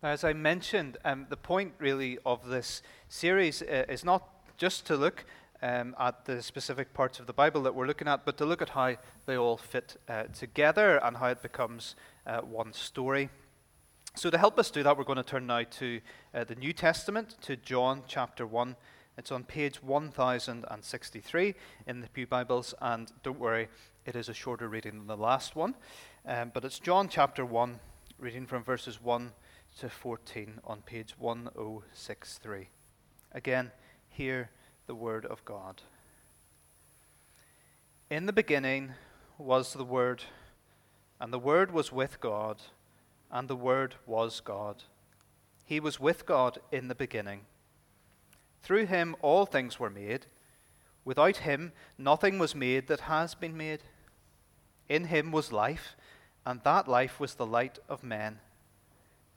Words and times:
As 0.00 0.22
I 0.22 0.32
mentioned, 0.32 0.96
um, 1.04 1.26
the 1.28 1.36
point 1.36 1.72
really 1.80 2.18
of 2.24 2.46
this 2.46 2.82
series 3.08 3.62
uh, 3.62 3.84
is 3.88 4.04
not 4.04 4.28
just 4.56 4.86
to 4.86 4.96
look 4.96 5.24
um, 5.60 5.96
at 5.98 6.24
the 6.24 6.40
specific 6.40 6.94
parts 6.94 7.18
of 7.18 7.26
the 7.26 7.32
Bible 7.32 7.64
that 7.64 7.74
we're 7.74 7.88
looking 7.88 8.06
at, 8.06 8.24
but 8.24 8.36
to 8.38 8.46
look 8.46 8.62
at 8.62 8.68
how 8.68 8.94
they 9.26 9.36
all 9.36 9.56
fit 9.56 9.96
uh, 10.08 10.24
together 10.32 10.98
and 10.98 11.16
how 11.16 11.26
it 11.26 11.42
becomes 11.42 11.96
uh, 12.28 12.42
one 12.42 12.72
story. 12.72 13.28
So, 14.14 14.30
to 14.30 14.38
help 14.38 14.56
us 14.60 14.70
do 14.70 14.84
that, 14.84 14.96
we're 14.96 15.02
going 15.02 15.16
to 15.16 15.24
turn 15.24 15.48
now 15.48 15.64
to 15.64 16.00
uh, 16.32 16.44
the 16.44 16.54
New 16.54 16.72
Testament, 16.72 17.34
to 17.42 17.56
John 17.56 18.04
chapter 18.06 18.46
1. 18.46 18.76
It's 19.16 19.32
on 19.32 19.42
page 19.42 19.82
1063 19.82 21.54
in 21.88 22.00
the 22.02 22.08
Pew 22.10 22.28
Bibles, 22.28 22.72
and 22.80 23.10
don't 23.24 23.40
worry, 23.40 23.66
it 24.06 24.14
is 24.14 24.28
a 24.28 24.34
shorter 24.34 24.68
reading 24.68 24.98
than 24.98 25.06
the 25.08 25.16
last 25.16 25.56
one. 25.56 25.74
Um, 26.24 26.52
but 26.54 26.64
it's 26.64 26.78
John 26.78 27.08
chapter 27.08 27.44
1, 27.44 27.80
reading 28.20 28.46
from 28.46 28.62
verses 28.62 29.02
1 29.02 29.32
to 29.78 29.88
14 29.88 30.60
on 30.64 30.82
page 30.82 31.14
1063. 31.18 32.68
Again, 33.32 33.70
hear 34.08 34.50
the 34.86 34.94
word 34.94 35.24
of 35.24 35.44
God. 35.44 35.82
In 38.10 38.26
the 38.26 38.32
beginning 38.32 38.92
was 39.36 39.74
the 39.74 39.84
Word, 39.84 40.24
and 41.20 41.32
the 41.32 41.38
Word 41.38 41.70
was 41.70 41.92
with 41.92 42.20
God, 42.20 42.62
and 43.30 43.46
the 43.46 43.56
Word 43.56 43.94
was 44.06 44.40
God. 44.40 44.82
He 45.64 45.78
was 45.78 46.00
with 46.00 46.26
God 46.26 46.58
in 46.72 46.88
the 46.88 46.94
beginning. 46.94 47.42
Through 48.62 48.86
him 48.86 49.14
all 49.20 49.46
things 49.46 49.78
were 49.78 49.90
made. 49.90 50.26
Without 51.04 51.38
him 51.38 51.72
nothing 51.98 52.38
was 52.38 52.54
made 52.54 52.88
that 52.88 53.00
has 53.00 53.34
been 53.34 53.56
made. 53.56 53.84
In 54.88 55.04
him 55.04 55.30
was 55.30 55.52
life, 55.52 55.94
and 56.44 56.62
that 56.64 56.88
life 56.88 57.20
was 57.20 57.34
the 57.34 57.46
light 57.46 57.78
of 57.88 58.02
men. 58.02 58.40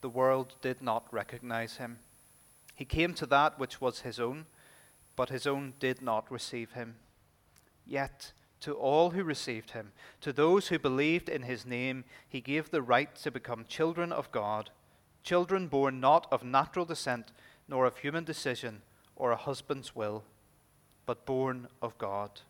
the 0.00 0.08
world 0.08 0.54
did 0.60 0.80
not 0.82 1.12
recognize 1.12 1.76
him. 1.76 1.98
He 2.74 2.84
came 2.84 3.14
to 3.14 3.26
that 3.26 3.58
which 3.58 3.80
was 3.80 4.00
his 4.00 4.18
own, 4.18 4.46
but 5.16 5.28
his 5.28 5.46
own 5.46 5.74
did 5.78 6.00
not 6.00 6.30
receive 6.30 6.72
him. 6.72 6.96
Yet, 7.86 8.32
to 8.60 8.72
all 8.74 9.10
who 9.10 9.22
received 9.24 9.72
him, 9.72 9.92
to 10.20 10.32
those 10.32 10.68
who 10.68 10.78
believed 10.78 11.28
in 11.28 11.42
his 11.42 11.66
name, 11.66 12.04
he 12.28 12.40
gave 12.40 12.70
the 12.70 12.82
right 12.82 13.14
to 13.16 13.30
become 13.30 13.64
children 13.68 14.12
of 14.12 14.32
God, 14.32 14.70
children 15.22 15.68
born 15.68 16.00
not 16.00 16.26
of 16.30 16.42
natural 16.42 16.84
descent, 16.84 17.32
nor 17.68 17.84
of 17.86 17.98
human 17.98 18.24
decision, 18.24 18.82
or 19.16 19.32
a 19.32 19.36
husband's 19.36 19.94
will, 19.94 20.24
but 21.04 21.26
born 21.26 21.68
of 21.82 21.96
God. 21.98 22.40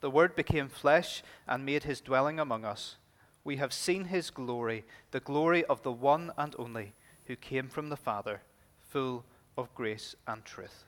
The 0.00 0.10
Word 0.10 0.34
became 0.34 0.68
flesh 0.68 1.22
and 1.46 1.64
made 1.64 1.84
his 1.84 2.00
dwelling 2.00 2.40
among 2.40 2.64
us 2.64 2.96
we 3.44 3.56
have 3.56 3.72
seen 3.72 4.06
his 4.06 4.30
glory, 4.30 4.84
the 5.10 5.20
glory 5.20 5.64
of 5.66 5.82
the 5.82 5.92
one 5.92 6.32
and 6.36 6.56
only 6.58 6.94
who 7.26 7.36
came 7.36 7.68
from 7.68 7.90
the 7.90 7.96
Father, 7.96 8.40
full 8.80 9.24
of 9.56 9.74
grace 9.74 10.16
and 10.26 10.44
truth. 10.44 10.84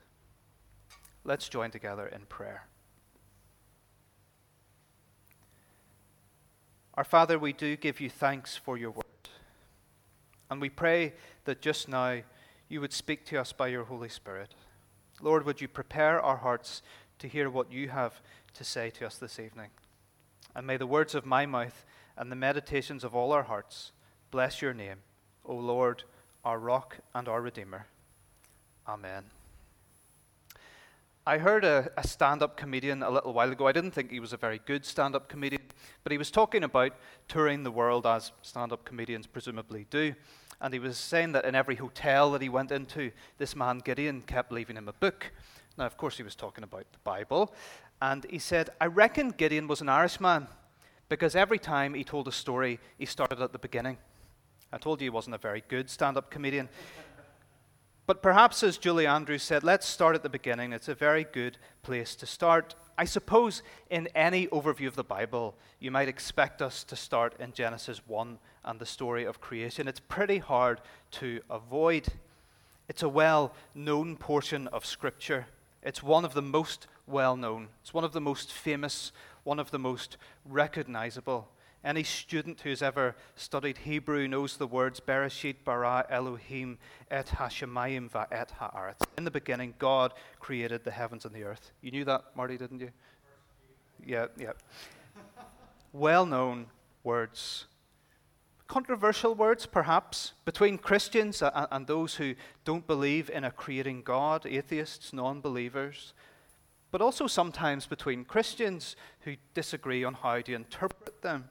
Let's 1.23 1.49
join 1.49 1.71
together 1.71 2.07
in 2.07 2.23
prayer. 2.27 2.67
Our 6.95 7.05
Father, 7.05 7.39
we 7.39 7.53
do 7.53 7.77
give 7.77 8.01
you 8.01 8.09
thanks 8.09 8.57
for 8.57 8.79
your 8.79 8.91
word. 8.91 9.05
And 10.51 10.61
we 10.61 10.71
pray 10.71 11.13
that 11.45 11.61
just 11.61 11.89
now 11.89 12.21
you 12.69 12.81
would 12.81 12.93
speak 12.93 13.27
to 13.27 13.41
us 13.41 13.53
by 13.53 13.69
your 13.69 13.85
Holy 13.85 14.09
Spirit. 14.09 14.55
Lord, 15.21 15.45
would 15.45 15.61
you 15.61 15.69
prepare 15.69 16.21
our 16.21 16.37
hearts 16.37 16.83
to 17.19 17.29
hear 17.29 17.51
what 17.51 17.71
you 17.71 17.89
have 17.89 18.21
to 18.55 18.65
say 18.65 18.91
to 18.91 19.07
us 19.07 19.19
this 19.19 19.39
evening? 19.39 19.71
And 20.55 20.67
may 20.67 20.79
the 20.79 20.87
words 20.87 21.15
of 21.15 21.27
my 21.27 21.45
mouth 21.45 21.85
and 22.17 22.31
the 22.31 22.37
meditations 22.37 23.05
of 23.05 23.15
all 23.15 23.33
our 23.33 23.45
hearts. 23.45 23.93
Bless 24.31 24.63
your 24.63 24.75
name, 24.75 24.99
O 25.45 25.55
Lord, 25.55 26.05
our 26.45 26.59
rock 26.59 26.99
and 27.15 27.29
our 27.29 27.41
Redeemer. 27.43 27.87
Amen. 28.89 29.25
I 31.29 31.39
heard 31.39 31.65
a, 31.65 31.91
a 31.97 32.07
stand 32.07 32.41
up 32.41 32.57
comedian 32.57 33.03
a 33.03 33.11
little 33.11 33.33
while 33.33 33.51
ago. 33.51 33.67
I 33.67 33.73
didn't 33.73 33.91
think 33.91 34.13
he 34.13 34.21
was 34.21 34.33
a 34.33 34.37
very 34.37 34.61
good 34.65 34.85
stand 34.85 35.17
up 35.17 35.29
comedian, 35.29 35.63
but 36.05 36.13
he 36.13 36.19
was 36.19 36.31
talking 36.31 36.63
about 36.63 36.93
touring 37.27 37.65
the 37.65 37.71
world 37.73 38.07
as 38.07 38.31
stand 38.43 38.73
up 38.73 38.85
comedians 38.85 39.27
presumably 39.27 39.87
do. 39.91 40.15
And 40.61 40.73
he 40.73 40.79
was 40.79 40.97
saying 40.97 41.33
that 41.33 41.45
in 41.45 41.57
every 41.57 41.75
hotel 41.75 42.31
that 42.31 42.43
he 42.43 42.49
went 42.49 42.71
into, 42.71 43.11
this 43.39 43.57
man 43.57 43.79
Gideon 43.79 44.23
kept 44.23 44.53
leaving 44.53 44.77
him 44.77 44.87
a 44.87 44.93
book. 44.93 45.33
Now, 45.77 45.87
of 45.87 45.97
course, 45.97 46.17
he 46.17 46.23
was 46.23 46.37
talking 46.37 46.63
about 46.63 46.87
the 46.93 46.99
Bible. 47.03 47.53
And 48.01 48.25
he 48.31 48.39
said, 48.39 48.71
I 48.81 48.87
reckon 48.87 49.31
Gideon 49.31 49.67
was 49.67 49.81
an 49.81 49.89
Irishman 49.89 50.47
because 51.09 51.37
every 51.37 51.59
time 51.59 51.95
he 51.95 52.05
told 52.05 52.29
a 52.29 52.33
story, 52.33 52.81
he 52.99 53.07
started 53.07 53.41
at 53.41 53.53
the 53.53 53.59
beginning. 53.59 53.99
I 54.73 54.79
told 54.79 55.01
you 55.01 55.07
he 55.07 55.11
wasn't 55.11 55.35
a 55.35 55.39
very 55.39 55.63
good 55.69 55.89
stand 55.89 56.17
up 56.17 56.31
comedian. 56.31 56.69
But 58.07 58.23
perhaps, 58.23 58.63
as 58.63 58.79
Julie 58.79 59.07
Andrews 59.07 59.43
said, 59.43 59.65
let's 59.65 59.87
start 59.87 60.15
at 60.15 60.23
the 60.23 60.29
beginning. 60.29 60.73
It's 60.73 60.89
a 60.89 60.95
very 60.95 61.25
good 61.25 61.59
place 61.83 62.15
to 62.17 62.27
start. 62.27 62.77
I 62.97 63.05
suppose 63.05 63.63
in 63.91 64.09
any 64.15 64.47
overview 64.49 64.87
of 64.87 64.95
the 64.95 65.05
Bible, 65.05 65.57
you 65.81 65.91
might 65.91 66.09
expect 66.09 66.63
us 66.63 66.85
to 66.85 66.97
start 66.97 67.35
in 67.41 67.53
Genesis 67.53 68.01
1 68.07 68.39
and 68.65 68.79
the 68.79 68.87
story 68.87 69.25
of 69.25 69.41
creation. 69.41 69.89
It's 69.89 70.01
pretty 70.01 70.39
hard 70.39 70.81
to 71.13 71.41
avoid. 71.51 72.07
It's 72.89 73.03
a 73.03 73.09
well 73.09 73.55
known 73.75 74.17
portion 74.17 74.69
of 74.69 74.87
Scripture. 74.87 75.47
It's 75.83 76.03
one 76.03 76.25
of 76.25 76.33
the 76.33 76.43
most 76.43 76.87
well 77.07 77.37
known, 77.37 77.69
it's 77.83 77.95
one 77.95 78.05
of 78.05 78.13
the 78.13 78.21
most 78.21 78.53
famous 78.53 79.13
one 79.47 79.61
of 79.61 79.71
the 79.71 79.79
most 79.79 80.17
recognizable. 80.45 81.49
Any 81.85 82.03
student 82.03 82.63
who's 82.63 82.83
ever 82.83 83.15
studied 83.37 83.79
Hebrew 83.79 84.27
knows 84.27 84.57
the 84.57 84.67
words 84.67 84.99
Bereshit 84.99 85.57
bara 85.65 86.05
Elohim 86.11 86.79
et 87.13 87.27
hashemayim 87.29 88.11
va 88.11 88.27
et 88.33 88.53
haaretz. 88.61 89.07
In 89.17 89.25
the 89.25 89.31
beginning, 89.31 89.75
God 89.79 90.13
created 90.41 90.83
the 90.83 90.91
heavens 90.91 91.25
and 91.25 91.33
the 91.33 91.45
earth. 91.45 91.71
You 91.81 91.93
knew 91.93 92.05
that, 92.07 92.25
Marty, 92.35 92.57
didn't 92.57 92.81
you? 92.81 92.91
Yeah, 94.05 94.27
yeah. 94.37 94.53
well 95.93 96.27
known 96.27 96.67
words. 97.05 97.67
Controversial 98.67 99.37
words, 99.37 99.65
perhaps, 99.65 100.33
between 100.45 100.77
Christians 100.77 101.41
and 101.41 101.87
those 101.87 102.17
who 102.17 102.35
don't 102.65 102.85
believe 102.85 103.31
in 103.31 103.45
a 103.45 103.53
creating 103.53 104.03
God, 104.03 104.45
atheists, 104.45 105.13
non 105.13 105.41
believers 105.41 106.15
but 106.97 107.05
also 107.05 107.27
sometimes 107.27 107.87
between 107.87 108.25
Christians 108.25 108.97
who 109.21 109.37
disagree 109.53 110.03
on 110.03 110.15
how 110.15 110.41
to 110.41 110.55
interpret 110.55 111.21
them. 111.21 111.51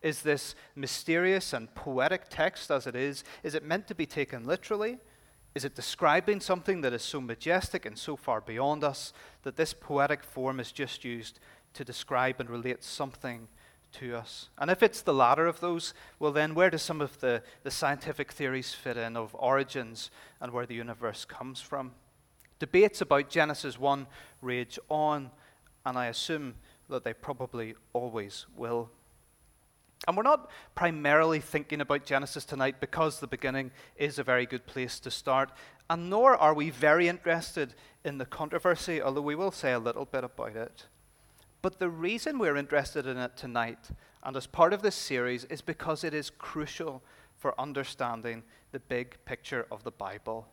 Is 0.00 0.22
this 0.22 0.54
mysterious 0.74 1.52
and 1.52 1.74
poetic 1.74 2.30
text 2.30 2.70
as 2.70 2.86
it 2.86 2.96
is, 2.96 3.22
is 3.42 3.54
it 3.54 3.62
meant 3.62 3.86
to 3.88 3.94
be 3.94 4.06
taken 4.06 4.46
literally? 4.46 4.96
Is 5.54 5.66
it 5.66 5.74
describing 5.74 6.40
something 6.40 6.80
that 6.80 6.94
is 6.94 7.02
so 7.02 7.20
majestic 7.20 7.84
and 7.84 7.98
so 7.98 8.16
far 8.16 8.40
beyond 8.40 8.82
us 8.82 9.12
that 9.42 9.56
this 9.56 9.74
poetic 9.74 10.24
form 10.24 10.58
is 10.58 10.72
just 10.72 11.04
used 11.04 11.38
to 11.74 11.84
describe 11.84 12.40
and 12.40 12.48
relate 12.48 12.82
something 12.82 13.46
to 13.92 14.16
us? 14.16 14.48
And 14.56 14.70
if 14.70 14.82
it's 14.82 15.02
the 15.02 15.12
latter 15.12 15.46
of 15.46 15.60
those, 15.60 15.92
well, 16.18 16.32
then 16.32 16.54
where 16.54 16.70
do 16.70 16.78
some 16.78 17.02
of 17.02 17.20
the, 17.20 17.42
the 17.62 17.70
scientific 17.70 18.32
theories 18.32 18.72
fit 18.72 18.96
in 18.96 19.18
of 19.18 19.36
origins 19.38 20.10
and 20.40 20.50
where 20.50 20.64
the 20.64 20.76
universe 20.76 21.26
comes 21.26 21.60
from? 21.60 21.92
Debates 22.58 23.00
about 23.00 23.30
Genesis 23.30 23.78
1 23.78 24.06
rage 24.42 24.78
on, 24.88 25.30
and 25.86 25.96
I 25.96 26.06
assume 26.06 26.54
that 26.88 27.04
they 27.04 27.12
probably 27.12 27.74
always 27.92 28.46
will. 28.56 28.90
And 30.06 30.16
we're 30.16 30.22
not 30.22 30.50
primarily 30.74 31.40
thinking 31.40 31.80
about 31.80 32.04
Genesis 32.04 32.44
tonight 32.44 32.80
because 32.80 33.18
the 33.20 33.26
beginning 33.26 33.70
is 33.96 34.18
a 34.18 34.24
very 34.24 34.46
good 34.46 34.66
place 34.66 35.00
to 35.00 35.10
start, 35.10 35.50
and 35.90 36.08
nor 36.08 36.36
are 36.36 36.54
we 36.54 36.70
very 36.70 37.08
interested 37.08 37.74
in 38.04 38.18
the 38.18 38.26
controversy, 38.26 39.02
although 39.02 39.20
we 39.20 39.34
will 39.34 39.50
say 39.50 39.72
a 39.72 39.78
little 39.78 40.04
bit 40.04 40.24
about 40.24 40.56
it. 40.56 40.86
But 41.62 41.78
the 41.78 41.90
reason 41.90 42.38
we're 42.38 42.56
interested 42.56 43.06
in 43.06 43.18
it 43.18 43.36
tonight, 43.36 43.90
and 44.22 44.36
as 44.36 44.46
part 44.46 44.72
of 44.72 44.82
this 44.82 44.94
series, 44.94 45.44
is 45.44 45.60
because 45.60 46.04
it 46.04 46.14
is 46.14 46.30
crucial 46.30 47.02
for 47.36 47.60
understanding 47.60 48.44
the 48.72 48.80
big 48.80 49.16
picture 49.24 49.66
of 49.70 49.82
the 49.82 49.90
Bible. 49.90 50.46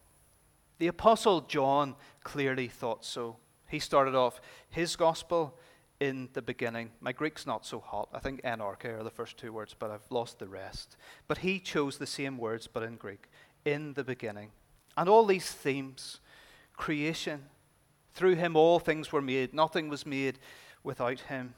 The 0.77 0.88
Apostle 0.88 1.42
John 1.42 1.95
clearly 2.24 2.68
thought 2.68 3.06
so. 3.06 3.38
He 3.68 3.80
started 3.80 4.16
off 4.16 4.42
his 4.69 4.95
gospel 4.95 5.57
in 6.00 6.30
the 6.33 6.42
beginning. 6.42 6.92
My 7.00 7.13
Greek's 7.13 7.48
not 7.48 7.66
so 7.66 7.80
hot. 7.80 8.10
I 8.13 8.19
think 8.19 8.42
enarche 8.44 8.86
are 8.86 9.04
the 9.04 9.10
first 9.10 9.38
two 9.38 9.54
words, 9.54 9.75
but 9.77 9.92
I've 9.92 10.10
lost 10.10 10.39
the 10.39 10.48
rest. 10.48 10.98
But 11.27 11.39
he 11.39 11.60
chose 11.60 11.98
the 11.98 12.06
same 12.06 12.38
words, 12.38 12.68
but 12.68 12.83
in 12.83 12.95
Greek. 12.95 13.30
in 13.63 13.94
the 13.94 14.04
beginning. 14.04 14.51
And 14.95 15.10
all 15.10 15.25
these 15.25 15.51
themes 15.51 16.19
creation, 16.77 17.45
through 18.13 18.36
him 18.36 18.56
all 18.56 18.80
things 18.80 19.12
were 19.12 19.22
made, 19.22 19.54
nothing 19.54 19.89
was 19.89 20.06
made 20.06 20.38
without 20.83 21.22
him. 21.22 21.56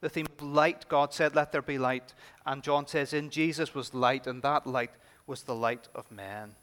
The 0.00 0.08
theme 0.08 0.26
of 0.38 0.44
light, 0.44 0.88
God 0.88 1.12
said, 1.12 1.34
Let 1.34 1.52
there 1.52 1.62
be 1.62 1.78
light. 1.78 2.14
And 2.46 2.62
John 2.62 2.86
says, 2.86 3.12
In 3.12 3.30
Jesus 3.30 3.74
was 3.74 3.94
light, 3.94 4.26
and 4.26 4.42
that 4.42 4.66
light 4.66 4.92
was 5.26 5.42
the 5.42 5.54
light 5.54 5.88
of 5.94 6.10
men. 6.10 6.54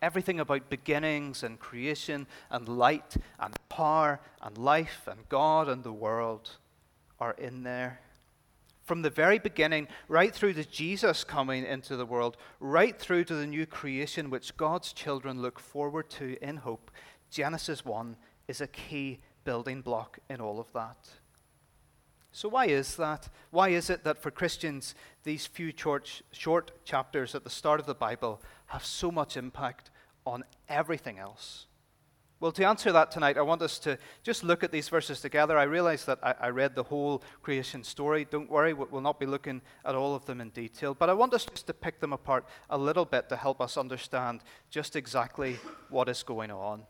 Everything 0.00 0.38
about 0.40 0.70
beginnings 0.70 1.42
and 1.42 1.58
creation 1.58 2.26
and 2.50 2.68
light 2.68 3.16
and 3.40 3.54
power 3.68 4.20
and 4.40 4.56
life 4.56 5.08
and 5.10 5.28
God 5.28 5.68
and 5.68 5.82
the 5.82 5.92
world 5.92 6.50
are 7.18 7.32
in 7.32 7.62
there. 7.64 8.00
From 8.84 9.02
the 9.02 9.10
very 9.10 9.38
beginning, 9.38 9.88
right 10.08 10.34
through 10.34 10.54
to 10.54 10.64
Jesus 10.64 11.22
coming 11.22 11.66
into 11.66 11.96
the 11.96 12.06
world, 12.06 12.36
right 12.58 12.98
through 12.98 13.24
to 13.24 13.34
the 13.34 13.46
new 13.46 13.66
creation 13.66 14.30
which 14.30 14.56
God's 14.56 14.92
children 14.92 15.42
look 15.42 15.58
forward 15.58 16.08
to 16.10 16.38
in 16.40 16.56
hope, 16.58 16.90
Genesis 17.30 17.84
1 17.84 18.16
is 18.46 18.60
a 18.60 18.66
key 18.66 19.18
building 19.44 19.82
block 19.82 20.18
in 20.30 20.40
all 20.40 20.58
of 20.58 20.72
that. 20.72 21.10
So, 22.38 22.48
why 22.48 22.66
is 22.66 22.94
that? 22.94 23.28
Why 23.50 23.70
is 23.70 23.90
it 23.90 24.04
that 24.04 24.16
for 24.16 24.30
Christians, 24.30 24.94
these 25.24 25.44
few 25.44 25.72
short, 25.74 26.22
short 26.30 26.70
chapters 26.84 27.34
at 27.34 27.42
the 27.42 27.50
start 27.50 27.80
of 27.80 27.86
the 27.86 27.96
Bible 27.96 28.40
have 28.66 28.84
so 28.84 29.10
much 29.10 29.36
impact 29.36 29.90
on 30.24 30.44
everything 30.68 31.18
else? 31.18 31.66
Well, 32.38 32.52
to 32.52 32.62
answer 32.62 32.92
that 32.92 33.10
tonight, 33.10 33.38
I 33.38 33.42
want 33.42 33.60
us 33.60 33.80
to 33.80 33.98
just 34.22 34.44
look 34.44 34.62
at 34.62 34.70
these 34.70 34.88
verses 34.88 35.20
together. 35.20 35.58
I 35.58 35.64
realize 35.64 36.04
that 36.04 36.20
I, 36.22 36.34
I, 36.42 36.48
read 36.50 36.76
the 36.76 36.84
whole 36.84 37.24
creation 37.42 37.82
story. 37.82 38.24
Don't 38.24 38.48
worry, 38.48 38.72
we'll 38.72 39.00
not 39.00 39.18
be 39.18 39.26
looking 39.26 39.60
at 39.84 39.96
all 39.96 40.14
of 40.14 40.24
them 40.24 40.40
in 40.40 40.50
detail. 40.50 40.94
But 40.94 41.10
I 41.10 41.14
want 41.14 41.34
us 41.34 41.44
just 41.44 41.66
to 41.66 41.74
pick 41.74 41.98
them 41.98 42.12
apart 42.12 42.46
a 42.70 42.78
little 42.78 43.04
bit 43.04 43.28
to 43.30 43.36
help 43.36 43.60
us 43.60 43.76
understand 43.76 44.42
just 44.70 44.94
exactly 44.94 45.56
what 45.88 46.08
is 46.08 46.22
going 46.22 46.52
on. 46.52 46.84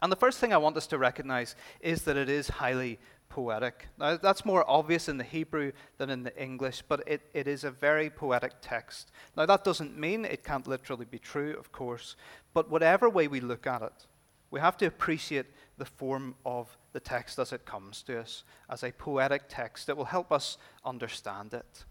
And 0.00 0.12
the 0.12 0.16
first 0.16 0.38
thing 0.38 0.52
I 0.52 0.58
want 0.58 0.76
us 0.76 0.86
to 0.88 0.98
recognize 0.98 1.56
is 1.80 2.02
that 2.02 2.16
it 2.16 2.28
is 2.28 2.48
highly 2.48 3.00
poetic. 3.28 3.88
Now, 3.98 4.16
that's 4.16 4.44
more 4.44 4.68
obvious 4.68 5.08
in 5.08 5.18
the 5.18 5.24
Hebrew 5.24 5.72
than 5.96 6.10
in 6.10 6.22
the 6.22 6.42
English, 6.42 6.82
but 6.88 7.02
it, 7.06 7.22
it 7.34 7.46
is 7.46 7.64
a 7.64 7.70
very 7.70 8.10
poetic 8.10 8.52
text. 8.60 9.10
Now, 9.36 9.46
that 9.46 9.64
doesn't 9.64 9.98
mean 9.98 10.24
it 10.24 10.44
can't 10.44 10.66
literally 10.66 11.04
be 11.04 11.18
true, 11.18 11.56
of 11.58 11.72
course, 11.72 12.16
but 12.54 12.70
whatever 12.70 13.08
way 13.08 13.28
we 13.28 13.40
look 13.40 13.66
at 13.66 13.82
it, 13.82 14.06
we 14.50 14.60
have 14.60 14.76
to 14.78 14.86
appreciate 14.86 15.46
the 15.76 15.84
form 15.84 16.34
of 16.44 16.76
the 16.92 17.00
text 17.00 17.38
as 17.38 17.52
it 17.52 17.66
comes 17.66 18.02
to 18.02 18.20
us, 18.20 18.44
as 18.68 18.82
a 18.82 18.92
poetic 18.92 19.42
text 19.48 19.86
that 19.86 19.96
will 19.96 20.06
help 20.06 20.32
us 20.32 20.56
understand 20.84 21.54
it. 21.54 21.84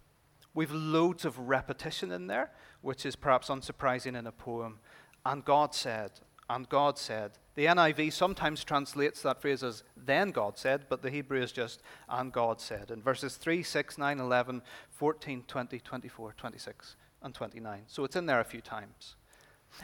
We've 0.53 0.71
loads 0.71 1.23
of 1.23 1.37
repetition 1.37 2.11
in 2.11 2.27
there, 2.27 2.51
which 2.81 3.05
is 3.05 3.15
perhaps 3.15 3.49
unsurprising 3.49 4.17
in 4.17 4.25
a 4.25 4.31
poem. 4.31 4.79
And 5.23 5.45
God 5.45 5.75
said, 5.75 6.11
and 6.49 6.67
God 6.69 6.97
said. 6.97 7.31
The 7.55 7.65
NIV 7.65 8.13
sometimes 8.13 8.63
translates 8.63 9.21
that 9.23 9.41
phrase 9.41 9.63
as 9.63 9.83
then 9.95 10.31
God 10.31 10.57
said, 10.57 10.85
but 10.89 11.01
the 11.01 11.09
Hebrew 11.09 11.41
is 11.41 11.51
just 11.51 11.81
and 12.07 12.31
God 12.31 12.61
said. 12.61 12.91
In 12.91 13.01
verses 13.01 13.35
3, 13.35 13.63
6, 13.63 13.97
9, 13.97 14.19
11, 14.19 14.61
14, 14.91 15.43
20, 15.47 15.79
24, 15.79 16.33
26, 16.37 16.95
and 17.23 17.33
29. 17.33 17.81
So 17.87 18.03
it's 18.03 18.15
in 18.15 18.27
there 18.27 18.39
a 18.39 18.45
few 18.45 18.61
times. 18.61 19.15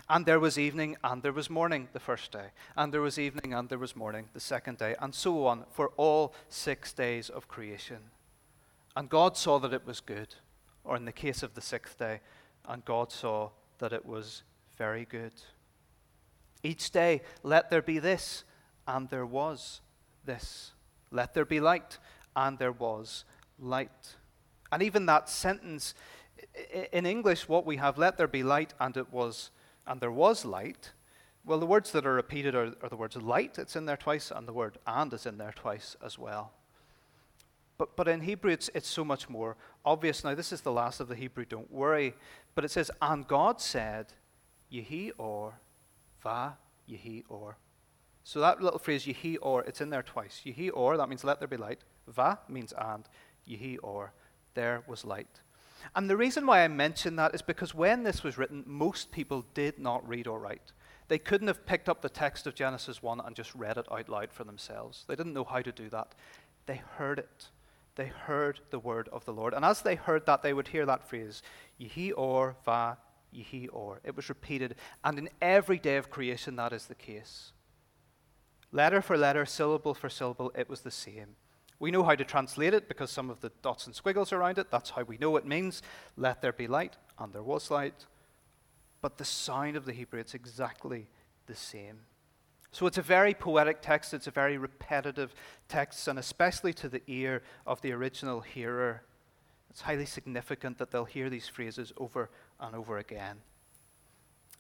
And 0.10 0.26
there 0.26 0.40
was 0.40 0.58
evening 0.58 0.98
and 1.04 1.22
there 1.22 1.34
was 1.34 1.50
morning 1.50 1.90
the 1.94 2.00
first 2.00 2.32
day. 2.32 2.48
And 2.78 2.94
there 2.94 3.02
was 3.02 3.20
evening 3.20 3.54
and 3.54 3.70
there 3.70 3.78
was 3.78 3.96
morning 3.96 4.30
the 4.34 4.40
second 4.40 4.78
day. 4.78 4.96
And 5.00 5.14
so 5.14 5.46
on 5.46 5.66
for 5.72 5.90
all 5.98 6.34
six 6.50 6.94
days 6.94 7.30
of 7.30 7.48
creation. 7.48 8.00
And 8.96 9.10
God 9.10 9.36
saw 9.38 9.60
that 9.60 9.74
it 9.74 9.86
was 9.86 10.00
good. 10.00 10.36
Or 10.84 10.96
in 10.96 11.06
the 11.06 11.12
case 11.12 11.44
of 11.44 11.54
the 11.54 11.62
sixth 11.62 11.98
day, 11.98 12.20
and 12.68 12.84
God 12.86 13.12
saw 13.12 13.50
that 13.80 13.94
it 13.94 14.06
was 14.06 14.44
very 14.78 15.06
good. 15.06 15.34
Each 16.64 16.90
day, 16.92 17.22
let 17.44 17.70
there 17.70 17.82
be 17.82 18.00
this, 18.00 18.46
and 18.88 19.10
there 19.10 19.26
was 19.26 19.82
this. 20.26 20.72
Let 21.12 21.34
there 21.34 21.46
be 21.46 21.60
light, 21.60 22.00
and 22.36 22.58
there 22.58 22.72
was 22.72 23.26
light. 23.60 24.16
And 24.72 24.82
even 24.82 25.06
that 25.06 25.30
sentence, 25.30 25.94
in 26.92 27.06
English, 27.06 27.48
what 27.48 27.66
we 27.66 27.78
have, 27.78 27.98
let 27.98 28.18
there 28.18 28.28
be 28.28 28.44
light, 28.44 28.74
and 28.80 28.96
it 28.98 29.12
was, 29.12 29.52
and 29.86 30.00
there 30.00 30.12
was 30.12 30.46
light. 30.46 30.92
Well, 31.46 31.60
the 31.60 31.66
words 31.66 31.92
that 31.92 32.06
are 32.06 32.14
repeated 32.14 32.56
are, 32.56 32.74
are 32.82 32.90
the 32.90 32.96
words 32.96 33.18
light, 33.18 33.60
it's 33.60 33.76
in 33.76 33.86
there 33.86 33.98
twice, 33.98 34.32
and 34.32 34.48
the 34.48 34.54
word 34.54 34.78
and 34.88 35.14
is 35.14 35.26
in 35.26 35.38
there 35.38 35.54
twice 35.54 35.98
as 36.04 36.18
well. 36.18 36.54
But, 37.78 37.96
but 37.96 38.08
in 38.08 38.22
Hebrew, 38.22 38.52
it's, 38.52 38.70
it's 38.74 38.88
so 38.88 39.04
much 39.04 39.30
more 39.30 39.58
obvious. 39.84 40.24
Now, 40.24 40.36
this 40.36 40.52
is 40.52 40.62
the 40.62 40.72
last 40.72 41.00
of 41.00 41.08
the 41.08 41.16
Hebrew, 41.16 41.46
don't 41.46 41.72
worry. 41.72 42.14
But 42.56 42.64
it 42.64 42.72
says, 42.72 42.92
And 43.02 43.28
God 43.28 43.60
said, 43.60 44.14
Yehi 44.72 45.12
or 45.18 45.56
Va 46.24 46.58
Yehi 46.90 47.24
or. 47.30 47.58
So 48.24 48.40
that 48.40 48.62
little 48.62 48.80
phrase, 48.80 49.06
Yehi 49.06 49.38
or, 49.42 49.64
it's 49.64 49.82
in 49.82 49.90
there 49.90 50.04
twice. 50.04 50.42
Yehi 50.46 50.72
or, 50.74 50.98
that 50.98 51.10
means 51.10 51.24
let 51.24 51.40
there 51.40 51.48
be 51.48 51.58
light. 51.58 51.82
Va 52.08 52.40
means 52.48 52.74
and. 52.78 53.08
Yehi 53.48 53.78
or, 53.84 54.14
there 54.54 54.84
was 54.88 55.04
light. 55.04 55.42
And 55.96 56.10
the 56.10 56.18
reason 56.18 56.46
why 56.46 56.64
I 56.64 56.68
mention 56.70 57.18
that 57.18 57.36
is 57.36 57.42
because 57.42 57.76
when 57.76 58.04
this 58.04 58.24
was 58.24 58.38
written, 58.38 58.64
most 58.66 59.12
people 59.12 59.46
did 59.54 59.78
not 59.78 60.08
read 60.08 60.28
or 60.28 60.40
write. 60.40 60.72
They 61.10 61.20
couldn't 61.20 61.50
have 61.50 61.66
picked 61.66 61.90
up 61.90 62.02
the 62.02 62.10
text 62.10 62.48
of 62.48 62.56
Genesis 62.56 63.04
1 63.04 63.20
and 63.20 63.36
just 63.36 63.54
read 63.54 63.78
it 63.78 63.88
out 63.92 64.08
loud 64.08 64.32
for 64.32 64.46
themselves. 64.46 65.04
They 65.08 65.16
didn't 65.16 65.34
know 65.34 65.44
how 65.44 65.62
to 65.62 65.72
do 65.72 65.90
that. 65.90 66.16
They 66.66 66.82
heard 66.98 67.20
it. 67.20 67.50
They 67.96 68.08
heard 68.08 68.62
the 68.72 68.80
word 68.80 69.10
of 69.12 69.26
the 69.26 69.34
Lord. 69.34 69.54
And 69.54 69.66
as 69.66 69.82
they 69.82 69.96
heard 69.96 70.26
that, 70.26 70.42
they 70.42 70.54
would 70.54 70.70
hear 70.70 70.86
that 70.86 71.08
phrase, 71.08 71.44
Yehi 71.80 72.14
or 72.16 72.56
va 72.66 72.98
Yehi 73.34 73.68
or. 73.72 74.00
It 74.04 74.16
was 74.16 74.30
repeated, 74.30 74.76
and 75.04 75.18
in 75.18 75.30
every 75.42 75.80
day 75.80 75.98
of 75.98 76.10
creation, 76.10 76.56
that 76.58 76.74
is 76.74 76.86
the 76.86 76.96
case. 76.96 77.52
Letter 78.72 79.02
for 79.02 79.18
letter, 79.18 79.46
syllable 79.46 79.94
for 79.94 80.10
syllable, 80.10 80.52
it 80.56 80.70
was 80.70 80.82
the 80.82 80.92
same. 80.92 81.36
We 81.80 81.92
know 81.92 82.04
how 82.04 82.16
to 82.16 82.24
translate 82.24 82.74
it 82.74 82.88
because 82.88 83.12
some 83.12 83.30
of 83.30 83.42
the 83.42 83.52
dots 83.62 83.86
and 83.86 83.96
squiggles 83.96 84.32
around 84.32 84.58
it, 84.58 84.72
that's 84.72 84.92
how 84.92 85.04
we 85.04 85.18
know 85.18 85.36
it 85.38 85.46
means. 85.46 85.82
Let 86.16 86.42
there 86.42 86.54
be 86.54 86.68
light, 86.68 86.98
and 87.20 87.34
there 87.34 87.44
was 87.44 87.70
light. 87.70 88.06
But 89.02 89.18
the 89.18 89.26
sound 89.26 89.76
of 89.76 89.86
the 89.86 89.94
Hebrew, 89.94 90.20
it's 90.20 90.34
exactly 90.34 91.10
the 91.46 91.56
same. 91.56 92.00
So 92.72 92.88
it's 92.88 92.98
a 92.98 93.04
very 93.04 93.36
poetic 93.36 93.82
text, 93.82 94.16
it's 94.16 94.26
a 94.26 94.32
very 94.32 94.58
repetitive 94.58 95.36
text, 95.68 96.08
and 96.08 96.18
especially 96.18 96.74
to 96.74 96.90
the 96.90 97.04
ear 97.06 97.44
of 97.68 97.82
the 97.82 97.92
original 97.92 98.42
hearer, 98.42 99.04
it's 99.74 99.82
highly 99.82 100.06
significant 100.06 100.78
that 100.78 100.92
they'll 100.92 101.04
hear 101.04 101.32
these 101.32 101.48
phrases 101.48 101.92
over 101.98 102.30
and 102.60 102.76
over 102.76 103.00
again. 103.00 103.38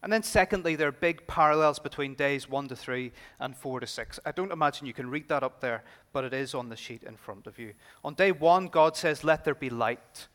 And 0.01 0.11
then, 0.11 0.23
secondly, 0.23 0.75
there 0.75 0.87
are 0.87 0.91
big 0.91 1.27
parallels 1.27 1.77
between 1.77 2.15
days 2.15 2.49
1 2.49 2.67
to 2.69 2.75
3 2.75 3.11
and 3.39 3.55
4 3.55 3.81
to 3.81 3.87
6. 3.87 4.19
I 4.25 4.31
don't 4.31 4.51
imagine 4.51 4.87
you 4.87 4.93
can 4.93 5.11
read 5.11 5.29
that 5.29 5.43
up 5.43 5.61
there, 5.61 5.83
but 6.13 6.23
it 6.23 6.33
is 6.33 6.55
on 6.55 6.69
the 6.69 6.75
sheet 6.75 7.03
in 7.03 7.15
front 7.15 7.45
of 7.45 7.59
you. 7.59 7.73
On 8.03 8.15
day 8.15 8.31
1, 8.31 8.69
God 8.69 8.97
says, 8.97 9.23
Let 9.23 9.45
there 9.45 9.53
be 9.53 9.69
light. 9.69 10.27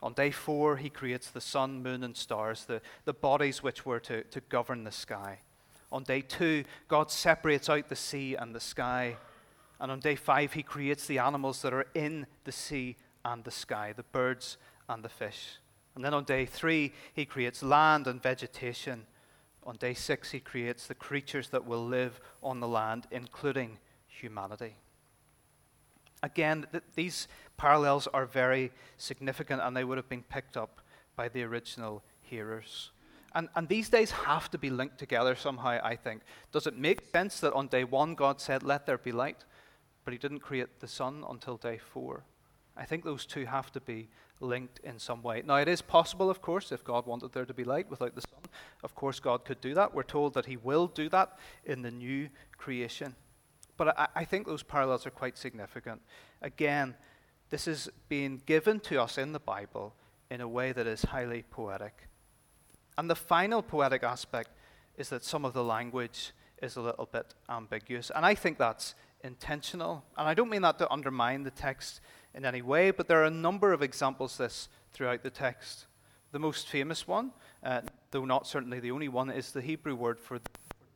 On 0.00 0.12
day 0.12 0.30
4, 0.30 0.76
He 0.76 0.90
creates 0.90 1.32
the 1.32 1.40
sun, 1.40 1.82
moon, 1.82 2.04
and 2.04 2.16
stars, 2.16 2.66
the, 2.66 2.80
the 3.04 3.12
bodies 3.12 3.64
which 3.64 3.84
were 3.84 4.00
to, 4.00 4.22
to 4.22 4.40
govern 4.42 4.84
the 4.84 4.92
sky. 4.92 5.40
On 5.90 6.04
day 6.04 6.20
2, 6.20 6.62
God 6.86 7.10
separates 7.10 7.68
out 7.68 7.88
the 7.88 7.96
sea 7.96 8.36
and 8.36 8.54
the 8.54 8.60
sky. 8.60 9.16
And 9.80 9.90
on 9.90 9.98
day 9.98 10.14
5, 10.14 10.52
He 10.52 10.62
creates 10.62 11.08
the 11.08 11.18
animals 11.18 11.62
that 11.62 11.74
are 11.74 11.88
in 11.94 12.28
the 12.44 12.52
sea 12.52 12.96
and 13.24 13.44
the 13.44 13.50
sky, 13.50 13.92
the 13.96 14.02
birds 14.02 14.58
and 14.88 15.04
the 15.04 15.08
fish. 15.08 15.58
And 15.94 16.04
then 16.04 16.14
on 16.14 16.24
day 16.24 16.46
three, 16.46 16.92
he 17.12 17.24
creates 17.24 17.62
land 17.62 18.06
and 18.06 18.22
vegetation. 18.22 19.06
On 19.64 19.76
day 19.76 19.94
six, 19.94 20.30
he 20.30 20.40
creates 20.40 20.86
the 20.86 20.94
creatures 20.94 21.48
that 21.48 21.66
will 21.66 21.84
live 21.84 22.20
on 22.42 22.60
the 22.60 22.68
land, 22.68 23.06
including 23.10 23.78
humanity. 24.06 24.76
Again, 26.22 26.66
th- 26.72 26.84
these 26.94 27.28
parallels 27.56 28.06
are 28.08 28.26
very 28.26 28.72
significant 28.96 29.60
and 29.62 29.76
they 29.76 29.84
would 29.84 29.98
have 29.98 30.08
been 30.08 30.22
picked 30.22 30.56
up 30.56 30.80
by 31.16 31.28
the 31.28 31.42
original 31.42 32.02
hearers. 32.20 32.90
And, 33.34 33.48
and 33.54 33.68
these 33.68 33.88
days 33.88 34.10
have 34.10 34.50
to 34.52 34.58
be 34.58 34.70
linked 34.70 34.98
together 34.98 35.36
somehow, 35.36 35.80
I 35.82 35.96
think. 35.96 36.22
Does 36.50 36.66
it 36.66 36.76
make 36.76 37.06
sense 37.06 37.40
that 37.40 37.52
on 37.52 37.68
day 37.68 37.84
one 37.84 38.14
God 38.14 38.40
said, 38.40 38.62
Let 38.62 38.86
there 38.86 38.98
be 38.98 39.12
light, 39.12 39.44
but 40.04 40.12
he 40.12 40.18
didn't 40.18 40.40
create 40.40 40.80
the 40.80 40.88
sun 40.88 41.24
until 41.28 41.56
day 41.56 41.78
four? 41.78 42.24
I 42.78 42.84
think 42.84 43.04
those 43.04 43.26
two 43.26 43.44
have 43.44 43.72
to 43.72 43.80
be 43.80 44.08
linked 44.40 44.78
in 44.84 44.98
some 44.98 45.22
way. 45.22 45.42
Now, 45.44 45.56
it 45.56 45.68
is 45.68 45.82
possible, 45.82 46.30
of 46.30 46.40
course, 46.40 46.70
if 46.70 46.84
God 46.84 47.06
wanted 47.06 47.32
there 47.32 47.44
to 47.44 47.54
be 47.54 47.64
light 47.64 47.90
without 47.90 48.14
the 48.14 48.20
sun, 48.20 48.40
of 48.84 48.94
course, 48.94 49.18
God 49.18 49.44
could 49.44 49.60
do 49.60 49.74
that. 49.74 49.94
We're 49.94 50.04
told 50.04 50.34
that 50.34 50.46
He 50.46 50.56
will 50.56 50.86
do 50.86 51.08
that 51.08 51.36
in 51.64 51.82
the 51.82 51.90
new 51.90 52.28
creation. 52.56 53.16
But 53.76 53.98
I, 53.98 54.08
I 54.14 54.24
think 54.24 54.46
those 54.46 54.62
parallels 54.62 55.06
are 55.06 55.10
quite 55.10 55.36
significant. 55.36 56.00
Again, 56.40 56.94
this 57.50 57.66
is 57.66 57.88
being 58.08 58.42
given 58.46 58.78
to 58.80 59.02
us 59.02 59.18
in 59.18 59.32
the 59.32 59.40
Bible 59.40 59.94
in 60.30 60.40
a 60.40 60.48
way 60.48 60.72
that 60.72 60.86
is 60.86 61.02
highly 61.02 61.44
poetic. 61.50 62.08
And 62.96 63.08
the 63.10 63.16
final 63.16 63.62
poetic 63.62 64.02
aspect 64.02 64.50
is 64.96 65.08
that 65.08 65.24
some 65.24 65.44
of 65.44 65.52
the 65.52 65.64
language 65.64 66.32
is 66.62 66.76
a 66.76 66.80
little 66.80 67.08
bit 67.10 67.34
ambiguous. 67.48 68.10
And 68.14 68.26
I 68.26 68.34
think 68.34 68.58
that's 68.58 68.94
intentional. 69.22 70.04
And 70.16 70.28
I 70.28 70.34
don't 70.34 70.50
mean 70.50 70.62
that 70.62 70.78
to 70.78 70.92
undermine 70.92 71.44
the 71.44 71.50
text 71.50 72.00
in 72.34 72.44
any 72.44 72.62
way, 72.62 72.90
but 72.90 73.08
there 73.08 73.20
are 73.20 73.26
a 73.26 73.30
number 73.30 73.72
of 73.72 73.82
examples 73.82 74.32
of 74.34 74.38
this 74.38 74.68
throughout 74.92 75.22
the 75.22 75.30
text. 75.30 75.86
The 76.32 76.38
most 76.38 76.68
famous 76.68 77.08
one, 77.08 77.32
uh, 77.64 77.80
though 78.10 78.24
not 78.24 78.46
certainly 78.46 78.80
the 78.80 78.90
only 78.90 79.08
one, 79.08 79.30
is 79.30 79.52
the 79.52 79.62
Hebrew 79.62 79.94
word 79.94 80.20
for 80.20 80.38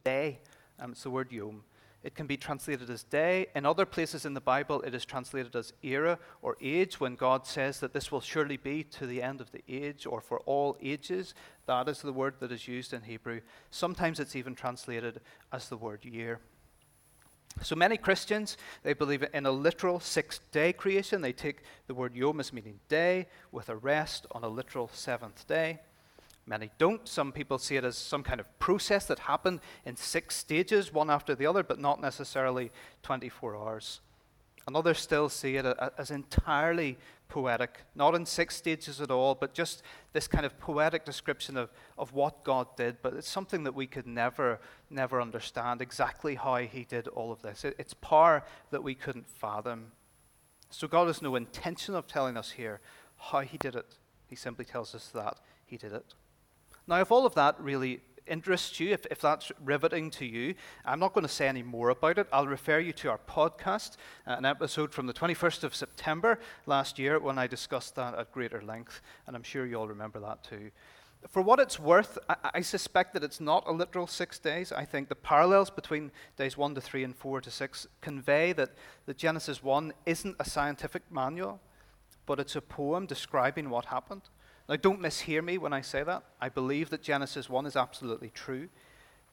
day. 0.05 0.41
Um, 0.79 0.93
it's 0.93 1.03
the 1.03 1.11
word 1.11 1.33
yom. 1.33 1.65
It 2.03 2.17
can 2.17 2.27
be 2.27 2.37
translated 2.37 2.91
as 2.91 3.05
day. 3.05 3.47
In 3.55 3.65
other 3.65 3.87
places 3.87 4.27
in 4.27 4.35
the 4.35 4.41
Bible, 4.41 4.83
it 4.83 4.93
is 4.93 5.05
translated 5.05 5.55
as 5.55 5.73
era 5.83 6.19
or 6.43 6.57
age 6.61 6.99
when 6.99 7.15
God 7.15 7.47
says 7.47 7.79
that 7.79 7.93
this 7.93 8.11
will 8.11 8.21
surely 8.21 8.57
be 8.57 8.83
to 8.85 9.07
the 9.07 9.23
end 9.23 9.41
of 9.41 9.53
the 9.53 9.63
age 9.69 10.05
or 10.05 10.21
for 10.21 10.41
all 10.41 10.77
ages. 10.83 11.33
That 11.67 11.89
is 11.89 12.03
the 12.03 12.13
word 12.13 12.35
that 12.41 12.51
is 12.51 12.67
used 12.67 12.93
in 12.93 13.03
Hebrew. 13.03 13.41
Sometimes 13.71 14.19
it's 14.19 14.35
even 14.35 14.57
translated 14.57 15.21
as 15.53 15.69
the 15.69 15.77
word 15.77 16.05
year. 16.05 16.41
So 17.61 17.77
many 17.77 17.97
Christians, 17.97 18.57
they 18.83 18.95
believe 18.95 19.25
in 19.35 19.47
a 19.47 19.51
literal 19.51 20.01
six 20.01 20.41
day 20.51 20.73
creation. 20.73 21.21
They 21.21 21.33
take 21.33 21.63
the 21.87 21.95
word 21.95 22.17
yom 22.17 22.41
as 22.41 22.53
meaning 22.53 22.81
day 22.89 23.27
with 23.51 23.69
a 23.69 23.77
rest 23.77 24.27
on 24.33 24.43
a 24.43 24.49
literal 24.49 24.89
seventh 24.93 25.47
day. 25.47 25.81
Many 26.47 26.71
don't. 26.79 27.07
Some 27.07 27.31
people 27.31 27.59
see 27.59 27.77
it 27.77 27.85
as 27.85 27.97
some 27.97 28.25
kind 28.25 28.41
of 28.41 28.59
process 28.59 29.07
that 29.07 29.21
happened 29.21 29.61
in 29.85 29.97
six 29.97 30.35
stages, 30.37 30.93
one 30.93 31.11
after 31.11 31.35
the 31.35 31.47
other, 31.47 31.63
but 31.63 31.79
not 31.79 32.01
necessarily 32.01 32.73
24 33.03 33.57
hours. 33.57 34.01
And 34.67 34.77
others 34.77 34.99
still 34.99 35.29
see 35.29 35.57
it 35.57 35.65
as 35.99 36.11
entirely 36.11 36.99
poetic, 37.33 37.81
not 37.95 38.15
in 38.15 38.27
six 38.27 38.55
stages 38.57 39.01
at 39.01 39.11
all, 39.11 39.35
but 39.35 39.55
just 39.55 39.83
this 40.13 40.29
kind 40.29 40.45
of 40.45 40.59
poetic 40.61 41.07
description 41.07 41.57
of, 41.57 41.71
of 41.97 42.13
what 42.13 42.45
God 42.45 42.67
did. 42.77 42.99
But 43.01 43.15
it's 43.15 43.29
something 43.29 43.65
that 43.65 43.75
we 43.75 43.87
could 43.87 44.07
never, 44.07 44.61
never 44.91 45.19
understand 45.19 45.81
exactly 45.81 46.35
how 46.35 46.57
He 46.57 46.85
did 46.85 47.09
all 47.09 47.33
of 47.33 47.41
this. 47.41 47.65
It, 47.65 47.75
it's 47.79 47.95
power 47.95 48.45
that 48.71 48.83
we 48.83 48.95
couldn't 48.95 49.27
fathom. 49.27 49.93
So 50.69 50.87
God 50.87 51.07
has 51.07 51.23
no 51.23 51.35
intention 51.35 51.95
of 51.95 52.07
telling 52.07 52.37
us 52.37 52.51
here 52.51 52.81
how 53.17 53.41
He 53.41 53.57
did 53.57 53.77
it. 53.77 53.97
He 54.27 54.37
simply 54.37 54.67
tells 54.67 54.95
us 54.95 55.09
that 55.15 55.39
He 55.65 55.79
did 55.79 55.95
it. 55.95 56.13
Now, 56.87 57.01
if 57.01 57.11
all 57.11 57.25
of 57.25 57.35
that 57.37 57.59
really 57.59 58.01
interests 58.27 58.79
you, 58.81 58.93
if, 58.93 59.07
if 59.11 59.21
that's 59.21 59.51
riveting 59.65 60.11
to 60.11 60.27
you, 60.27 60.55
I'm 60.85 60.99
not 60.99 61.13
going 61.13 61.27
to 61.27 61.33
say 61.33 61.49
any 61.49 61.63
more 61.63 61.91
about 61.91 62.19
it. 62.19 62.27
I'll 62.33 62.47
refer 62.47 62.79
you 62.79 62.93
to 62.95 63.11
our 63.11 63.19
podcast, 63.19 63.97
uh, 64.27 64.37
an 64.39 64.45
episode 64.45 64.93
from 64.93 65.07
the 65.07 65.13
21st 65.13 65.65
of 65.65 65.75
September 65.75 66.39
last 66.67 66.99
year 66.99 67.19
when 67.19 67.39
I 67.39 67.47
discussed 67.47 67.95
that 67.97 68.15
at 68.15 68.33
greater 68.33 68.63
length, 68.63 69.01
and 69.27 69.37
I'm 69.37 69.43
sure 69.43 69.67
you 69.67 69.77
all 69.77 69.89
remember 69.89 70.21
that 70.21 70.45
too. 70.45 70.71
For 71.29 71.41
what 71.41 71.61
it's 71.61 71.79
worth, 71.79 72.19
I, 72.29 72.37
I 72.55 72.61
suspect 72.63 73.15
that 73.15 73.23
it's 73.23 73.41
not 73.41 73.65
a 73.67 73.73
literal 73.73 74.07
six 74.07 74.39
days. 74.39 74.73
I 74.73 74.85
think 74.85 75.09
the 75.09 75.15
parallels 75.15 75.71
between 75.71 76.11
days 76.37 76.57
1 76.57 76.75
to 76.75 76.81
3 76.81 77.05
and 77.05 77.17
4 77.17 77.41
to 77.43 77.51
6 77.51 77.87
convey 78.01 78.53
that, 78.55 78.71
that 79.07 79.19
Genesis 79.19 79.63
1 79.63 79.93
isn't 80.07 80.37
a 80.41 80.45
scientific 80.45 81.03
manual, 81.11 81.61
but 82.27 82.41
it's 82.41 82.57
a 82.57 82.61
poem 82.61 83.07
describing 83.07 83.71
what 83.71 83.87
happened. 83.87 84.23
Now, 84.73 84.77
don't 84.77 85.03
mishear 85.03 85.45
me 85.45 85.59
when 85.59 85.75
I 85.75 85.83
say 85.83 86.03
that. 86.03 86.23
I 86.41 86.49
believe 86.49 86.89
that 86.89 87.03
Genesis 87.03 87.51
1 87.51 87.67
is 87.67 87.77
absolutely 87.77 88.31
true, 88.31 88.71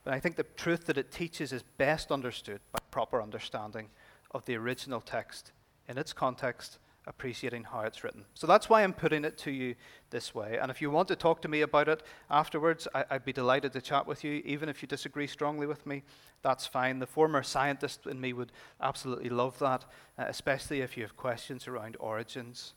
but 0.03 0.13
I 0.13 0.19
think 0.19 0.36
the 0.36 0.43
truth 0.43 0.86
that 0.88 0.98
it 0.98 1.13
teaches 1.13 1.53
is 1.53 1.63
best 1.77 2.12
understood 2.12 2.60
by 2.74 2.79
proper 2.91 3.22
understanding 3.22 3.88
of 4.31 4.43
the 4.43 4.58
original 4.58 5.00
text 5.00 5.53
in 5.88 5.98
its 5.98 6.12
context, 6.12 6.77
appreciating 7.08 7.63
how 7.63 7.84
it's 7.84 8.03
written. 8.03 8.25
So 8.34 8.48
that's 8.48 8.69
why 8.69 8.84
I'm 8.84 8.91
putting 8.91 9.24
it 9.24 9.38
to 9.38 9.51
you 9.51 9.75
this 10.10 10.36
way. 10.36 10.58
And 10.62 10.69
if 10.69 10.81
you 10.81 10.91
want 10.91 11.08
to 11.08 11.15
talk 11.15 11.41
to 11.43 11.48
me 11.48 11.62
about 11.62 11.88
it 11.88 12.03
afterwards, 12.29 12.86
I, 12.93 13.05
would 13.10 13.24
be 13.24 13.31
delighted 13.31 13.72
to 13.72 13.81
chat 13.81 14.05
with 14.05 14.25
you, 14.25 14.41
even 14.43 14.67
if 14.67 14.81
you 14.81 14.89
disagree 14.89 15.27
strongly 15.27 15.67
with 15.67 15.86
me. 15.86 16.03
That's 16.41 16.67
fine. 16.67 17.00
The 17.00 17.08
former 17.08 17.43
scientist 17.43 18.08
in 18.08 18.19
me 18.19 18.34
would 18.34 18.51
absolutely 18.81 19.29
love 19.29 19.58
that, 19.60 19.86
uh, 20.17 20.25
especially 20.27 20.81
if 20.81 20.98
you 20.98 21.03
have 21.03 21.15
questions 21.15 21.65
around 21.65 21.96
origins. 21.98 22.74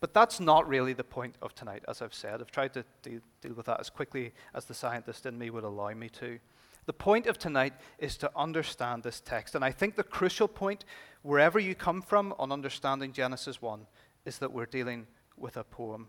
But 0.00 0.14
that's 0.14 0.40
not 0.40 0.66
really 0.66 0.94
the 0.94 1.04
point 1.04 1.36
of 1.42 1.54
tonight, 1.54 1.84
as 1.86 2.00
I've 2.00 2.14
said. 2.14 2.40
I've 2.40 2.50
tried 2.50 2.72
to 2.74 2.84
deal, 3.02 3.20
deal 3.42 3.52
with 3.52 3.66
that 3.66 3.80
as 3.80 3.90
quickly 3.90 4.32
as 4.54 4.64
the 4.64 4.74
scientist 4.74 5.26
in 5.26 5.38
me 5.38 5.50
would 5.50 5.64
allow 5.64 5.92
me 5.92 6.08
to. 6.20 6.38
The 6.86 6.92
point 6.94 7.26
of 7.26 7.38
tonight 7.38 7.74
is 7.98 8.16
to 8.16 8.30
understand 8.34 9.02
this 9.02 9.20
text. 9.20 9.54
And 9.54 9.64
I 9.64 9.70
think 9.70 9.96
the 9.96 10.02
crucial 10.02 10.48
point, 10.48 10.86
wherever 11.22 11.58
you 11.58 11.74
come 11.74 12.00
from 12.00 12.34
on 12.38 12.50
understanding 12.50 13.12
Genesis 13.12 13.60
1, 13.60 13.86
is 14.24 14.38
that 14.38 14.52
we're 14.52 14.66
dealing 14.66 15.06
with 15.36 15.58
a 15.58 15.64
poem. 15.64 16.08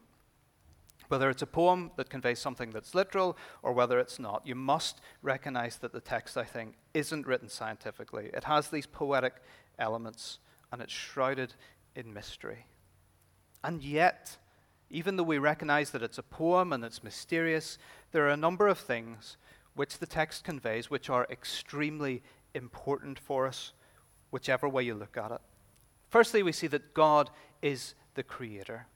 Whether 1.10 1.30
it's 1.30 1.42
a 1.42 1.48
poem 1.48 1.92
that 1.98 2.10
conveys 2.10 2.40
something 2.40 2.70
that's 2.70 2.96
literal 2.96 3.38
or 3.62 3.74
whether 3.74 4.00
it's 4.00 4.18
not, 4.18 4.48
you 4.48 4.56
must 4.56 5.02
recognize 5.22 5.78
that 5.80 5.92
the 5.92 6.00
text, 6.00 6.38
I 6.38 6.46
think, 6.46 6.76
isn't 6.94 7.28
written 7.28 7.50
scientifically. 7.50 8.30
It 8.34 8.46
has 8.46 8.70
these 8.70 8.88
poetic 8.88 9.36
elements 9.78 10.40
and 10.72 10.82
it's 10.82 10.94
shrouded 10.94 11.54
in 11.96 12.14
mystery. 12.14 12.66
And 13.64 13.84
yet, 13.84 14.38
even 14.90 15.16
though 15.16 15.24
we 15.24 15.38
recognize 15.38 15.92
that 15.92 16.04
it's 16.04 16.18
a 16.18 16.24
poem 16.24 16.74
and 16.74 16.84
it's 16.84 17.04
mysterious, 17.04 17.78
there 18.12 18.26
are 18.26 18.32
a 18.32 18.38
number 18.38 18.68
of 18.68 18.78
things 18.78 19.38
which 19.76 20.00
the 20.00 20.06
text 20.06 20.44
conveys 20.44 20.90
which 20.90 21.10
are 21.10 21.28
extremely 21.30 22.22
important 22.54 23.18
for 23.18 23.48
us, 23.48 23.72
whichever 24.32 24.68
way 24.68 24.84
you 24.84 24.94
look 24.94 25.18
at 25.18 25.32
it. 25.32 25.42
Firstly, 26.10 26.44
we 26.44 26.52
see 26.52 26.68
that 26.68 26.94
God 26.94 27.30
is 27.62 27.96
the 28.16 28.24
creator. 28.24 28.88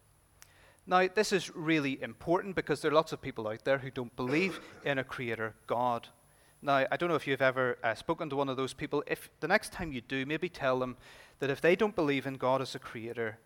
Now, 0.85 1.07
this 1.13 1.31
is 1.31 1.55
really 1.55 2.01
important 2.03 2.55
because 2.55 2.81
there 2.81 2.91
are 2.91 2.95
lots 2.95 3.13
of 3.13 3.21
people 3.21 3.47
out 3.47 3.63
there 3.63 3.79
who 3.79 3.89
don't 3.89 4.15
believe 4.15 4.59
in 4.83 4.99
a 4.99 5.03
creator 5.03 5.55
God. 5.65 6.09
Now, 6.61 6.85
I 6.91 6.97
don't 6.97 7.09
know 7.09 7.15
if 7.15 7.25
you've 7.25 7.41
ever 7.41 7.77
uh, 7.83 7.95
spoken 7.95 8.29
to 8.29 8.35
one 8.35 8.49
of 8.49 8.57
those 8.57 8.73
people. 8.73 9.03
If 9.07 9.29
the 9.39 9.47
next 9.47 9.71
time 9.71 9.91
you 9.91 10.01
do, 10.01 10.25
maybe 10.25 10.49
tell 10.49 10.77
them 10.77 10.97
that 11.39 11.49
if 11.49 11.61
they 11.61 11.75
don't 11.75 11.95
believe 11.95 12.27
in 12.27 12.35
God 12.35 12.61
as 12.61 12.75
a 12.75 12.79
creator, 12.79 13.39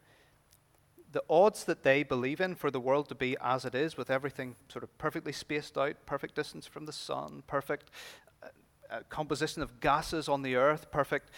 the 1.12 1.24
odds 1.30 1.64
that 1.64 1.84
they 1.84 2.04
believe 2.04 2.40
in 2.40 2.56
for 2.56 2.70
the 2.70 2.80
world 2.80 3.10
to 3.10 3.16
be 3.16 3.36
as 3.42 3.66
it 3.66 3.74
is, 3.74 3.98
with 3.98 4.10
everything 4.10 4.56
sort 4.68 4.84
of 4.84 4.96
perfectly 4.98 5.32
spaced 5.32 5.78
out, 5.78 5.96
perfect 6.06 6.36
distance 6.36 6.68
from 6.68 6.86
the 6.86 6.94
sun, 6.94 7.44
perfect 7.48 7.90
uh, 8.44 8.48
uh, 8.92 9.00
composition 9.10 9.62
of 9.62 9.80
gases 9.80 10.30
on 10.30 10.44
the 10.44 10.56
earth, 10.56 10.92
perfect 10.92 11.32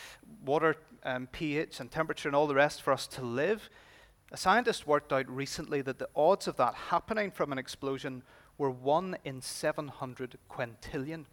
water 0.46 0.76
um, 1.04 1.28
pH 1.32 1.80
and 1.80 1.90
temperature 1.90 2.28
and 2.28 2.36
all 2.36 2.48
the 2.48 2.56
rest 2.56 2.82
for 2.82 2.92
us 2.92 3.08
to 3.08 3.22
live. 3.22 3.70
A 4.32 4.38
scientist 4.38 4.88
worked 4.88 5.12
out 5.12 5.30
recently 5.30 5.82
that 5.82 6.00
the 6.00 6.10
odds 6.16 6.48
of 6.48 6.58
that 6.58 6.74
happening 6.74 7.32
from 7.32 7.52
an 7.52 7.58
explosion 7.58 8.24
were 8.58 8.72
1 8.72 9.18
in 9.26 9.42
700 9.42 10.38
quintillion. 10.50 11.26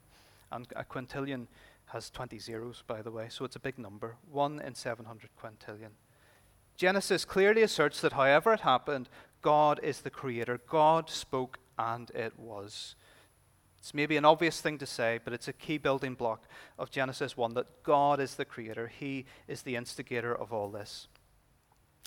And 0.50 0.66
a 0.75 0.85
quintillion 0.85 1.47
has 1.87 2.11
20 2.11 2.38
zeros, 2.38 2.83
by 2.87 3.02
the 3.02 3.11
way, 3.11 3.28
so 3.28 3.45
it's 3.45 3.57
a 3.57 3.61
big 3.61 3.78
number. 3.78 4.16
1 4.30 4.61
in 4.61 4.75
700 4.75 5.30
quintillion. 5.40 5.90
Genesis 6.78 7.25
clearly 7.25 7.62
asserts 7.62 8.00
that 8.00 8.12
however 8.12 8.54
it 8.54 8.61
happened, 8.61 9.08
God 9.42 9.80
is 9.82 10.00
the 10.00 10.11
creator. 10.11 10.61
God 10.70 11.11
spoke 11.11 11.58
and 11.76 12.08
it 12.11 12.38
was. 12.38 12.94
It's 13.78 13.92
maybe 13.92 14.16
an 14.16 14.25
obvious 14.25 14.61
thing 14.61 14.78
to 14.78 14.87
say, 14.87 15.18
but 15.25 15.32
it's 15.32 15.49
a 15.49 15.52
key 15.52 15.78
building 15.78 16.14
block 16.14 16.44
of 16.78 16.92
Genesis 16.92 17.37
1 17.37 17.54
that 17.54 17.82
God 17.82 18.20
is 18.20 18.37
the 18.37 18.44
creator. 18.44 18.87
He 18.87 19.26
is 19.49 19.62
the 19.62 19.75
instigator 19.75 20.32
of 20.32 20.52
all 20.52 20.70
this. 20.70 21.08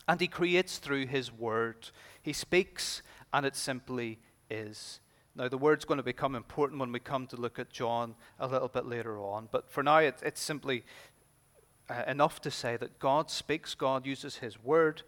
And 0.07 0.21
He 0.21 0.27
creates 0.27 0.77
through 0.77 1.07
His 1.07 1.33
word. 1.33 1.89
He 2.21 2.31
speaks, 2.31 3.01
and 3.33 3.45
it 3.45 3.57
simply 3.57 4.19
is. 4.49 5.01
Now, 5.35 5.49
the 5.49 5.57
word's 5.57 5.85
going 5.85 5.97
to 5.97 6.03
become 6.03 6.35
important 6.35 6.79
when 6.79 6.91
we 6.91 6.99
come 6.99 7.27
to 7.27 7.37
look 7.37 7.59
at 7.59 7.71
John 7.71 8.15
a 8.39 8.47
little 8.47 8.67
bit 8.67 8.85
later 8.85 9.19
on, 9.19 9.47
but 9.51 9.69
for 9.69 9.81
now, 9.81 9.97
it, 9.97 10.19
it's 10.21 10.41
simply 10.41 10.83
uh, 11.89 12.03
enough 12.07 12.41
to 12.41 12.51
say 12.51 12.77
that 12.77 12.99
God 12.99 13.29
speaks, 13.29 13.75
God 13.75 14.05
uses 14.05 14.37
His 14.37 14.63
word, 14.63 15.03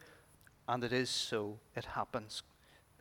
and 0.67 0.83
it 0.83 0.93
is 0.93 1.09
so. 1.09 1.59
It 1.75 1.85
happens. 1.85 2.43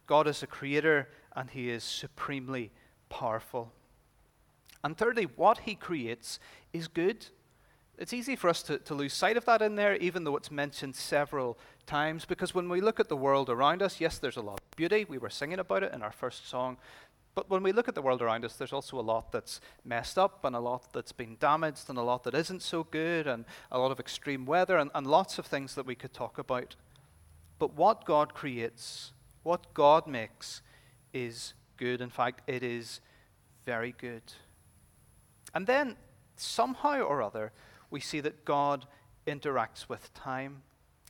God 0.07 0.26
is 0.26 0.43
a 0.43 0.47
creator, 0.47 1.09
and 1.35 1.50
He 1.50 1.71
is 1.71 1.85
supremely 1.85 2.71
powerful. 3.09 3.73
And 4.85 4.97
thirdly, 4.97 5.25
what 5.37 5.59
He 5.59 5.75
creates 5.75 6.38
is 6.73 6.88
good. 6.88 7.26
It's 7.99 8.12
easy 8.12 8.37
for 8.37 8.49
us 8.49 8.62
to, 8.64 8.79
to 8.79 8.95
lose 8.95 9.12
sight 9.12 9.37
of 9.37 9.45
that 9.45 9.62
in 9.62 9.76
there, 9.76 9.97
even 9.97 10.25
though 10.25 10.37
it's 10.37 10.50
mentioned 10.50 10.97
several 10.97 11.59
times, 11.87 12.25
because 12.25 12.55
when 12.55 12.69
we 12.69 12.81
look 12.81 12.99
at 12.99 13.09
the 13.09 13.17
world 13.17 13.50
around 13.50 13.83
us, 13.83 14.00
yes, 14.00 14.19
there's 14.19 14.37
a 14.37 14.43
lot 14.43 14.61
of 14.61 14.76
beauty. 14.76 15.05
We 15.09 15.19
were 15.19 15.31
singing 15.31 15.59
about 15.59 15.83
it 15.83 15.93
in 15.93 16.02
our 16.02 16.12
first 16.12 16.49
song. 16.49 16.79
But 17.35 17.49
when 17.49 17.62
we 17.62 17.73
look 17.73 17.89
at 17.89 17.95
the 17.95 18.03
world 18.03 18.21
around 18.21 18.45
us, 18.45 18.57
there's 18.57 18.73
also 18.73 18.99
a 18.99 19.01
lot 19.01 19.33
that's 19.33 19.61
messed 19.85 20.19
up 20.19 20.45
and 20.45 20.55
a 20.55 20.61
lot 20.61 20.93
that's 20.93 21.12
been 21.12 21.37
damaged 21.41 21.89
and 21.89 21.97
a 21.97 22.03
lot 22.03 22.25
that 22.25 22.35
isn't 22.35 22.61
so 22.61 22.85
good 22.85 23.27
and 23.27 23.47
a 23.71 23.79
lot 23.79 23.91
of 23.91 23.99
extreme 23.99 24.45
weather 24.45 24.77
and, 24.77 24.91
and 24.95 25.07
lots 25.07 25.39
of 25.39 25.47
things 25.47 25.75
that 25.75 25.87
we 25.87 25.95
could 25.95 26.12
talk 26.12 26.37
about. 26.37 26.77
But 27.59 27.75
what 27.75 28.05
God 28.05 28.35
creates, 28.35 29.12
what 29.45 29.73
God 29.73 30.07
makes, 30.07 30.61
is 31.15 31.55
good. 31.79 32.03
In 32.03 32.11
fact, 32.11 32.43
it 32.47 32.62
is 32.62 33.01
very 33.65 33.95
good. 33.97 34.23
And 35.55 35.67
then, 35.67 35.97
somehow 36.37 37.03
or 37.03 37.23
other, 37.23 37.53
we 37.91 38.01
see 38.01 38.21
that 38.21 38.45
God 38.45 38.87
interacts 39.27 39.89
with 39.89 40.12
time. 40.12 40.62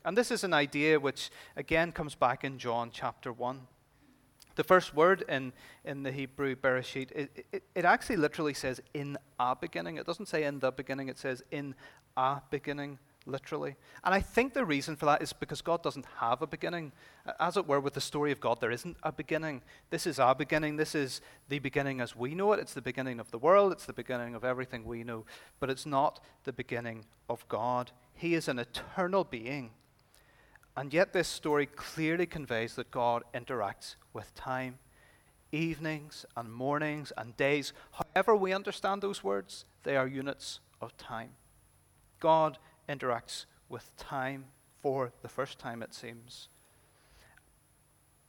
And 0.05 0.17
this 0.17 0.31
is 0.31 0.45
an 0.45 0.53
idea 0.53 1.01
which, 1.01 1.31
again, 1.57 1.93
comes 1.93 2.15
back 2.15 2.45
in 2.45 2.59
John 2.59 2.91
chapter 2.93 3.33
1. 3.33 3.67
The 4.57 4.65
first 4.65 4.95
word 4.95 5.25
in, 5.29 5.53
in 5.85 6.03
the 6.03 6.13
Hebrew 6.13 6.55
Bereshit, 6.55 7.11
it, 7.13 7.47
it, 7.53 7.63
it, 7.75 7.85
actually 7.85 8.17
literally 8.17 8.55
says 8.55 8.81
in 8.95 9.17
a 9.39 9.57
beginning. 9.57 9.97
It 9.97 10.07
doesn't 10.07 10.27
say 10.27 10.45
in 10.45 10.59
the 10.59 10.71
beginning, 10.71 11.09
it 11.09 11.19
says 11.19 11.43
in 11.51 11.75
a 12.17 12.41
beginning. 12.51 12.99
literally. 13.27 13.77
And 14.05 14.15
I 14.15 14.21
think 14.21 14.53
the 14.53 14.65
reason 14.65 14.97
for 14.97 15.07
that 15.07 15.23
is 15.23 15.33
because 15.33 15.61
God 15.61 15.83
doesn't 15.83 16.07
have 16.19 16.43
a 16.43 16.47
beginning. 16.47 16.93
As 17.39 17.57
it 17.57 17.67
were, 17.67 17.81
with 17.81 17.95
the 17.95 18.01
story 18.01 18.33
of 18.33 18.41
God, 18.41 18.61
there 18.61 18.71
isn't 18.71 18.97
a 19.03 19.13
beginning. 19.13 19.63
This 19.91 20.07
is 20.07 20.19
our 20.19 20.35
beginning. 20.35 20.77
This 20.77 20.95
is 20.95 21.21
the 21.49 21.59
beginning 21.59 22.01
as 22.01 22.17
we 22.17 22.35
know 22.35 22.53
it. 22.53 22.61
It's 22.61 22.75
the 22.75 22.83
beginning 22.83 23.21
of 23.21 23.31
the 23.31 23.39
world. 23.39 23.73
It's 23.73 23.87
the 23.87 23.93
beginning 23.93 24.35
of 24.35 24.45
everything 24.45 24.85
we 24.85 25.05
know. 25.05 25.25
But 25.61 25.71
it's 25.71 25.87
not 25.87 26.21
the 26.45 26.53
beginning 26.53 27.05
of 27.29 27.47
God. 27.49 27.93
He 28.15 28.35
is 28.35 28.49
an 28.49 28.59
eternal 28.59 29.25
being. 29.25 29.71
And 30.77 30.93
yet, 30.95 31.13
this 31.13 31.29
story 31.29 31.67
clearly 31.67 32.27
conveys 32.27 32.77
that 32.77 32.91
God 32.91 33.23
interacts 33.35 33.97
with 34.13 34.35
time. 34.35 34.79
Evenings 35.53 36.25
and 36.35 36.51
mornings 36.51 37.13
and 37.19 37.37
days, 37.37 37.75
however 37.93 38.35
we 38.35 38.55
understand 38.55 39.03
those 39.03 39.23
words, 39.23 39.67
they 39.83 39.97
are 39.97 40.07
units 40.07 40.61
of 40.81 40.97
time. 40.97 41.31
God 42.21 42.57
interacts 42.89 43.45
with 43.69 43.95
time 43.99 44.47
for 44.81 45.13
the 45.21 45.29
first 45.29 45.59
time, 45.59 45.83
it 45.83 45.93
seems. 45.93 46.49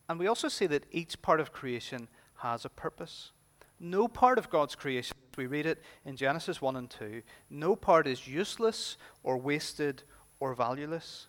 And 0.10 0.20
we 0.20 0.28
also 0.28 0.50
see 0.50 0.68
that 0.68 0.86
each 0.92 1.22
part 1.22 1.40
of 1.40 1.54
creation 1.54 2.10
has 2.40 2.66
a 2.66 2.70
purpose. 2.70 3.32
No 3.80 4.08
part 4.08 4.38
of 4.38 4.50
God's 4.50 4.76
creation, 4.76 5.16
we 5.38 5.48
read 5.48 5.66
it 5.66 5.82
in 6.06 6.16
Genesis 6.16 6.62
1 6.62 6.76
and 6.76 6.90
2, 6.90 7.22
no 7.50 7.76
part 7.76 8.06
is 8.06 8.28
useless 8.28 8.98
or 9.24 9.38
wasted 9.38 10.04
or 10.40 10.54
valueless. 10.54 11.28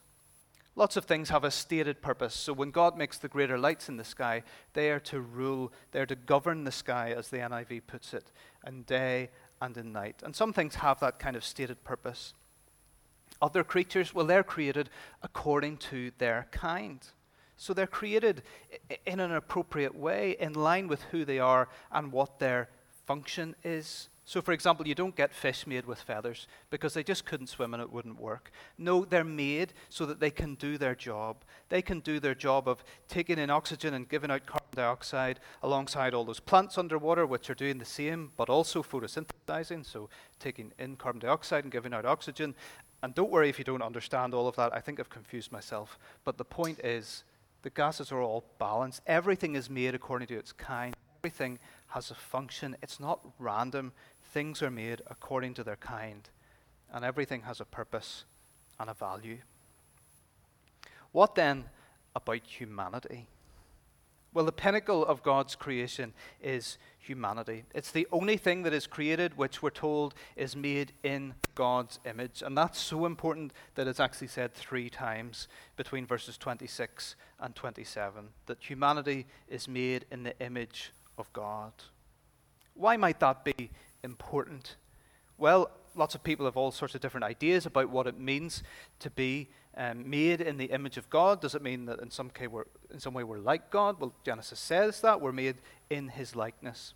Lots 0.77 0.97
of 0.97 1.05
things 1.05 1.31
have 1.31 1.45
a 1.45 1.51
stated 1.51 2.03
purpose. 2.03 2.35
So 2.35 2.53
when 2.53 2.71
God 2.71 2.99
makes 2.99 3.19
the 3.19 3.29
greater 3.29 3.57
lights 3.57 3.89
in 3.89 3.97
the 3.97 4.05
sky, 4.05 4.43
they 4.73 4.91
are 4.91 5.01
to 5.01 5.21
rule, 5.21 5.73
they 5.93 6.01
are 6.01 6.07
to 6.07 6.17
govern 6.17 6.65
the 6.65 6.73
sky, 6.73 7.15
as 7.17 7.29
the 7.29 7.39
NIV 7.39 7.83
puts 7.87 8.13
it, 8.13 8.25
in 8.67 8.83
day 8.83 9.31
and 9.61 9.77
in 9.77 9.93
night. 9.93 10.23
And 10.25 10.35
some 10.35 10.53
things 10.53 10.77
have 10.77 10.99
that 11.01 11.21
kind 11.21 11.37
of 11.37 11.45
stated 11.45 11.85
purpose. 11.85 12.35
Other 13.41 13.63
creatures, 13.63 14.15
well, 14.15 14.27
they're 14.27 14.43
created 14.43 14.91
according 15.23 15.77
to 15.77 16.11
their 16.19 16.49
kind. 16.51 17.01
So 17.57 17.73
they're 17.73 17.87
created 17.87 18.43
in 19.07 19.21
an 19.21 19.33
appropriate 19.33 19.95
way, 19.95 20.37
in 20.41 20.55
line 20.55 20.89
with 20.89 21.03
who 21.05 21.25
they 21.25 21.39
are 21.39 21.69
and 21.93 22.11
what 22.11 22.41
their 22.41 22.69
function 23.07 23.55
is. 23.63 24.09
So, 24.27 24.41
for 24.41 24.53
example, 24.53 24.89
you 24.89 24.95
don't 24.95 25.15
get 25.15 25.35
fish 25.35 25.67
made 25.67 25.85
with 25.85 26.01
feathers 26.01 26.47
because 26.71 26.95
they 26.95 27.03
just 27.03 27.27
couldn't 27.27 27.49
swim 27.49 27.75
and 27.75 27.83
it 27.83 27.93
wouldn't 27.93 28.19
work. 28.19 28.51
No, 28.79 29.05
they're 29.05 29.23
made 29.23 29.75
so 29.91 30.07
that 30.07 30.19
they 30.19 30.31
can 30.31 30.55
do 30.55 30.79
their 30.79 30.95
job. 30.95 31.45
They 31.69 31.83
can 31.83 32.01
do 32.01 32.19
their 32.19 32.35
job 32.35 32.67
of 32.67 32.83
taking 33.07 33.39
in 33.39 33.51
oxygen 33.51 33.93
and 33.93 34.09
giving 34.09 34.31
out 34.31 34.47
carbon 34.47 34.69
dioxide 34.75 35.41
alongside 35.63 36.15
all 36.15 36.25
those 36.25 36.41
plants 36.41 36.79
underwater, 36.79 37.27
which 37.27 37.51
are 37.51 37.55
doing 37.55 37.77
the 37.77 37.85
same, 37.85 38.33
but 38.39 38.49
also 38.49 38.83
photosynthesizing, 38.83 39.85
so 39.85 40.09
taking 40.39 40.73
in 40.79 40.97
carbon 40.97 41.21
dioxide 41.21 41.65
and 41.65 41.73
giving 41.73 41.93
out 41.93 42.07
oxygen. 42.07 42.55
And 43.03 43.15
don't 43.15 43.31
worry 43.31 43.51
if 43.51 43.59
you 43.59 43.65
don't 43.65 43.83
understand 43.83 44.33
all 44.33 44.49
of 44.49 44.57
that. 44.57 44.75
I 44.75 44.81
think 44.81 44.99
I've 44.99 45.11
confused 45.11 45.53
myself. 45.53 45.99
But 46.25 46.39
the 46.39 46.45
point 46.47 46.81
is, 46.81 47.25
the 47.61 47.69
gases 47.69 48.11
are 48.11 48.23
all 48.23 48.45
balanced. 48.59 49.03
Everything 49.07 49.55
is 49.55 49.69
made 49.69 49.95
according 49.95 50.29
to 50.29 50.39
its 50.39 50.53
kind. 50.53 50.97
Everything 51.21 51.59
has 51.89 52.11
a 52.11 52.15
function. 52.15 52.77
It's 52.83 53.01
not 53.01 53.21
random. 53.39 53.93
Things 54.35 54.63
are 54.63 54.71
made 54.71 55.01
according 55.07 55.55
to 55.55 55.63
their 55.63 55.77
kind. 55.77 56.29
And 56.93 57.05
everything 57.05 57.43
has 57.43 57.61
a 57.61 57.65
purpose 57.65 58.25
and 58.81 58.91
a 58.91 58.95
value. 58.95 59.39
What 61.13 61.37
then 61.37 61.67
about 62.17 62.45
humanity? 62.45 63.29
Well, 64.33 64.45
the 64.45 64.51
pinnacle 64.51 65.07
of 65.07 65.23
God's 65.23 65.55
creation 65.55 66.15
is 66.43 66.79
humanity. 66.99 67.63
It's 67.77 67.93
the 67.93 68.09
only 68.11 68.37
thing 68.37 68.65
that 68.65 68.73
is 68.73 68.89
created 68.89 69.39
which 69.39 69.63
we're 69.63 69.71
told 69.71 70.15
is 70.35 70.57
made 70.57 70.91
in 71.05 71.35
God's 71.55 72.01
image. 72.05 72.43
And 72.45 72.59
that's 72.59 72.81
so 72.81 73.07
important 73.07 73.53
that 73.77 73.87
it's 73.87 74.01
actually 74.01 74.27
said 74.27 74.53
three 74.53 74.91
times 74.91 75.47
between 75.77 76.07
verses 76.07 76.37
26 76.39 77.15
and 77.39 77.55
27 77.55 78.31
that 78.47 78.59
humanity 78.61 79.27
is 79.47 79.69
made 79.69 80.07
in 80.11 80.25
the 80.25 80.37
image 80.41 80.91
of 81.19 81.33
God. 81.33 81.73
Why 82.75 82.97
might 82.97 83.21
that 83.21 83.45
be 83.45 83.71
important? 84.05 84.77
Well, 85.39 85.71
lots 85.97 86.15
of 86.15 86.23
people 86.23 86.45
have 86.45 86.57
all 86.57 86.71
sorts 86.71 86.95
of 86.95 87.01
different 87.01 87.25
ideas 87.25 87.67
about 87.67 87.91
what 87.91 88.07
it 88.07 88.19
means 88.19 88.63
to 89.01 89.11
be 89.11 89.49
um, 89.77 90.09
made 90.09 90.41
in 90.41 90.57
the 90.57 90.67
image 90.67 90.97
of 90.97 91.11
God. 91.11 91.41
Does 91.41 91.55
it 91.55 91.63
mean 91.63 91.87
that 91.87 92.01
in 92.01 92.11
some, 92.11 92.31
in 92.91 93.01
some 93.01 93.15
way 93.15 93.25
we're 93.25 93.39
like 93.39 93.71
God? 93.71 93.99
Well, 93.99 94.15
Genesis 94.25 94.61
says 94.61 95.01
that. 95.01 95.21
We're 95.21 95.33
made 95.33 95.57
in 95.91 96.09
his 96.09 96.37
likeness. 96.37 96.95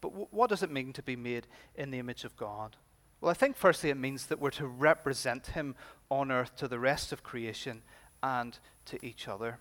But 0.00 0.08
w- 0.10 0.28
what 0.30 0.50
does 0.50 0.62
it 0.62 0.70
mean 0.70 0.92
to 0.94 1.02
be 1.02 1.16
made 1.16 1.46
in 1.76 1.90
the 1.90 1.98
image 1.98 2.24
of 2.24 2.36
God? 2.36 2.76
Well, 3.20 3.30
I 3.30 3.34
think 3.34 3.56
firstly 3.56 3.90
it 3.90 3.96
means 3.96 4.26
that 4.26 4.40
we're 4.40 4.50
to 4.50 4.66
represent 4.66 5.48
him 5.48 5.76
on 6.10 6.30
earth 6.30 6.56
to 6.56 6.68
the 6.68 6.78
rest 6.78 7.12
of 7.12 7.22
creation 7.22 7.82
and 8.22 8.58
to 8.86 9.04
each 9.04 9.28
other. 9.28 9.58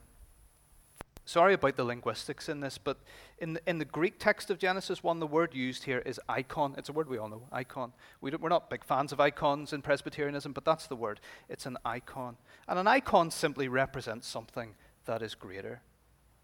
Sorry 1.27 1.55
about 1.55 1.75
the 1.75 1.83
linguistics 1.83 2.49
in 2.49 2.59
this, 2.59 2.77
but 2.77 2.97
in 3.39 3.53
the, 3.53 3.61
in 3.67 3.79
the 3.79 3.85
Greek 3.85 4.19
text 4.19 4.51
of 4.51 4.59
Genesis 4.59 5.03
1, 5.03 5.19
the 5.19 5.25
word 5.25 5.55
used 5.55 5.83
here 5.83 6.03
is 6.05 6.19
icon. 6.29 6.75
It's 6.77 6.89
a 6.89 6.93
word 6.93 7.09
we 7.09 7.17
all 7.17 7.27
know, 7.27 7.41
icon. 7.51 7.93
We 8.21 8.29
we're 8.29 8.49
not 8.49 8.69
big 8.69 8.83
fans 8.83 9.11
of 9.11 9.19
icons 9.19 9.73
in 9.73 9.81
Presbyterianism, 9.81 10.53
but 10.53 10.65
that's 10.65 10.85
the 10.85 10.95
word. 10.95 11.19
It's 11.49 11.65
an 11.65 11.77
icon. 11.83 12.37
And 12.67 12.77
an 12.77 12.87
icon 12.87 13.31
simply 13.31 13.67
represents 13.67 14.27
something 14.27 14.75
that 15.05 15.23
is 15.23 15.33
greater. 15.33 15.81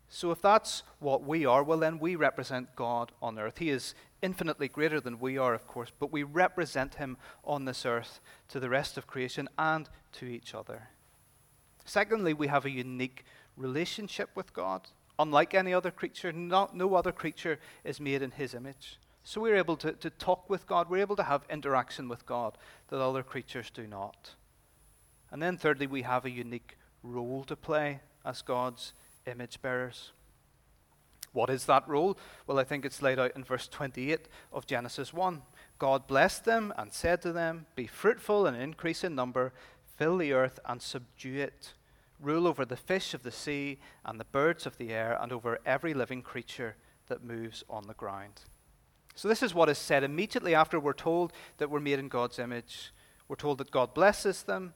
So 0.09 0.31
if 0.31 0.41
that's 0.41 0.81
what 0.97 1.23
we 1.23 1.45
are, 1.45 1.63
well, 1.63 1.77
then 1.77 1.99
we 1.99 2.15
represent 2.15 2.75
God 2.75 3.11
on 3.21 3.37
earth. 3.37 3.59
He 3.59 3.69
is 3.69 3.93
infinitely 4.23 4.67
greater 4.67 4.99
than 4.99 5.19
we 5.19 5.37
are, 5.37 5.53
of 5.53 5.67
course, 5.67 5.91
but 5.99 6.11
we 6.11 6.23
represent 6.23 6.95
Him 6.95 7.17
on 7.45 7.65
this 7.65 7.85
earth 7.85 8.19
to 8.49 8.59
the 8.59 8.69
rest 8.69 8.97
of 8.97 9.05
creation 9.05 9.47
and 9.59 9.87
to 10.13 10.25
each 10.25 10.55
other. 10.55 10.89
Secondly, 11.85 12.33
we 12.33 12.47
have 12.47 12.65
a 12.65 12.69
unique 12.69 13.23
relationship 13.57 14.29
with 14.35 14.53
God. 14.53 14.89
Unlike 15.19 15.53
any 15.53 15.73
other 15.73 15.91
creature, 15.91 16.31
not, 16.31 16.75
no 16.75 16.95
other 16.95 17.11
creature 17.11 17.59
is 17.83 17.99
made 17.99 18.21
in 18.21 18.31
his 18.31 18.53
image. 18.53 18.97
So 19.23 19.41
we're 19.41 19.57
able 19.57 19.77
to, 19.77 19.91
to 19.93 20.09
talk 20.09 20.49
with 20.49 20.65
God, 20.65 20.89
we're 20.89 20.97
able 20.97 21.15
to 21.15 21.23
have 21.23 21.43
interaction 21.49 22.09
with 22.09 22.25
God 22.25 22.57
that 22.87 22.99
other 22.99 23.23
creatures 23.23 23.69
do 23.69 23.85
not. 23.85 24.35
And 25.29 25.41
then, 25.41 25.57
thirdly, 25.57 25.87
we 25.87 26.01
have 26.01 26.25
a 26.25 26.31
unique 26.31 26.77
role 27.03 27.43
to 27.45 27.55
play 27.55 28.01
as 28.25 28.41
God's 28.41 28.93
image 29.27 29.61
bearers. 29.61 30.11
What 31.33 31.49
is 31.49 31.65
that 31.65 31.87
role? 31.87 32.17
Well, 32.45 32.59
I 32.59 32.63
think 32.63 32.83
it's 32.83 33.01
laid 33.01 33.19
out 33.19 33.35
in 33.35 33.43
verse 33.43 33.67
28 33.67 34.27
of 34.51 34.65
Genesis 34.65 35.13
1. 35.13 35.41
God 35.79 36.07
blessed 36.07 36.43
them 36.43 36.73
and 36.77 36.91
said 36.91 37.21
to 37.21 37.31
them, 37.31 37.67
Be 37.75 37.87
fruitful 37.87 38.45
and 38.45 38.57
increase 38.57 39.03
in 39.03 39.15
number, 39.15 39.53
fill 39.97 40.17
the 40.17 40.33
earth 40.33 40.59
and 40.65 40.81
subdue 40.81 41.39
it 41.39 41.73
rule 42.21 42.47
over 42.47 42.65
the 42.65 42.77
fish 42.77 43.13
of 43.13 43.23
the 43.23 43.31
sea 43.31 43.79
and 44.05 44.19
the 44.19 44.25
birds 44.25 44.65
of 44.65 44.77
the 44.77 44.91
air 44.91 45.17
and 45.19 45.31
over 45.31 45.59
every 45.65 45.93
living 45.93 46.21
creature 46.21 46.75
that 47.07 47.23
moves 47.23 47.63
on 47.69 47.87
the 47.87 47.93
ground. 47.93 48.41
So, 49.15 49.27
this 49.27 49.43
is 49.43 49.53
what 49.53 49.69
is 49.69 49.77
said 49.77 50.03
immediately 50.03 50.55
after 50.55 50.79
we're 50.79 50.93
told 50.93 51.33
that 51.57 51.69
we're 51.69 51.79
made 51.79 51.99
in 51.99 52.07
God's 52.07 52.39
image. 52.39 52.93
We're 53.27 53.35
told 53.35 53.57
that 53.57 53.71
God 53.71 53.93
blesses 53.93 54.43
them 54.43 54.73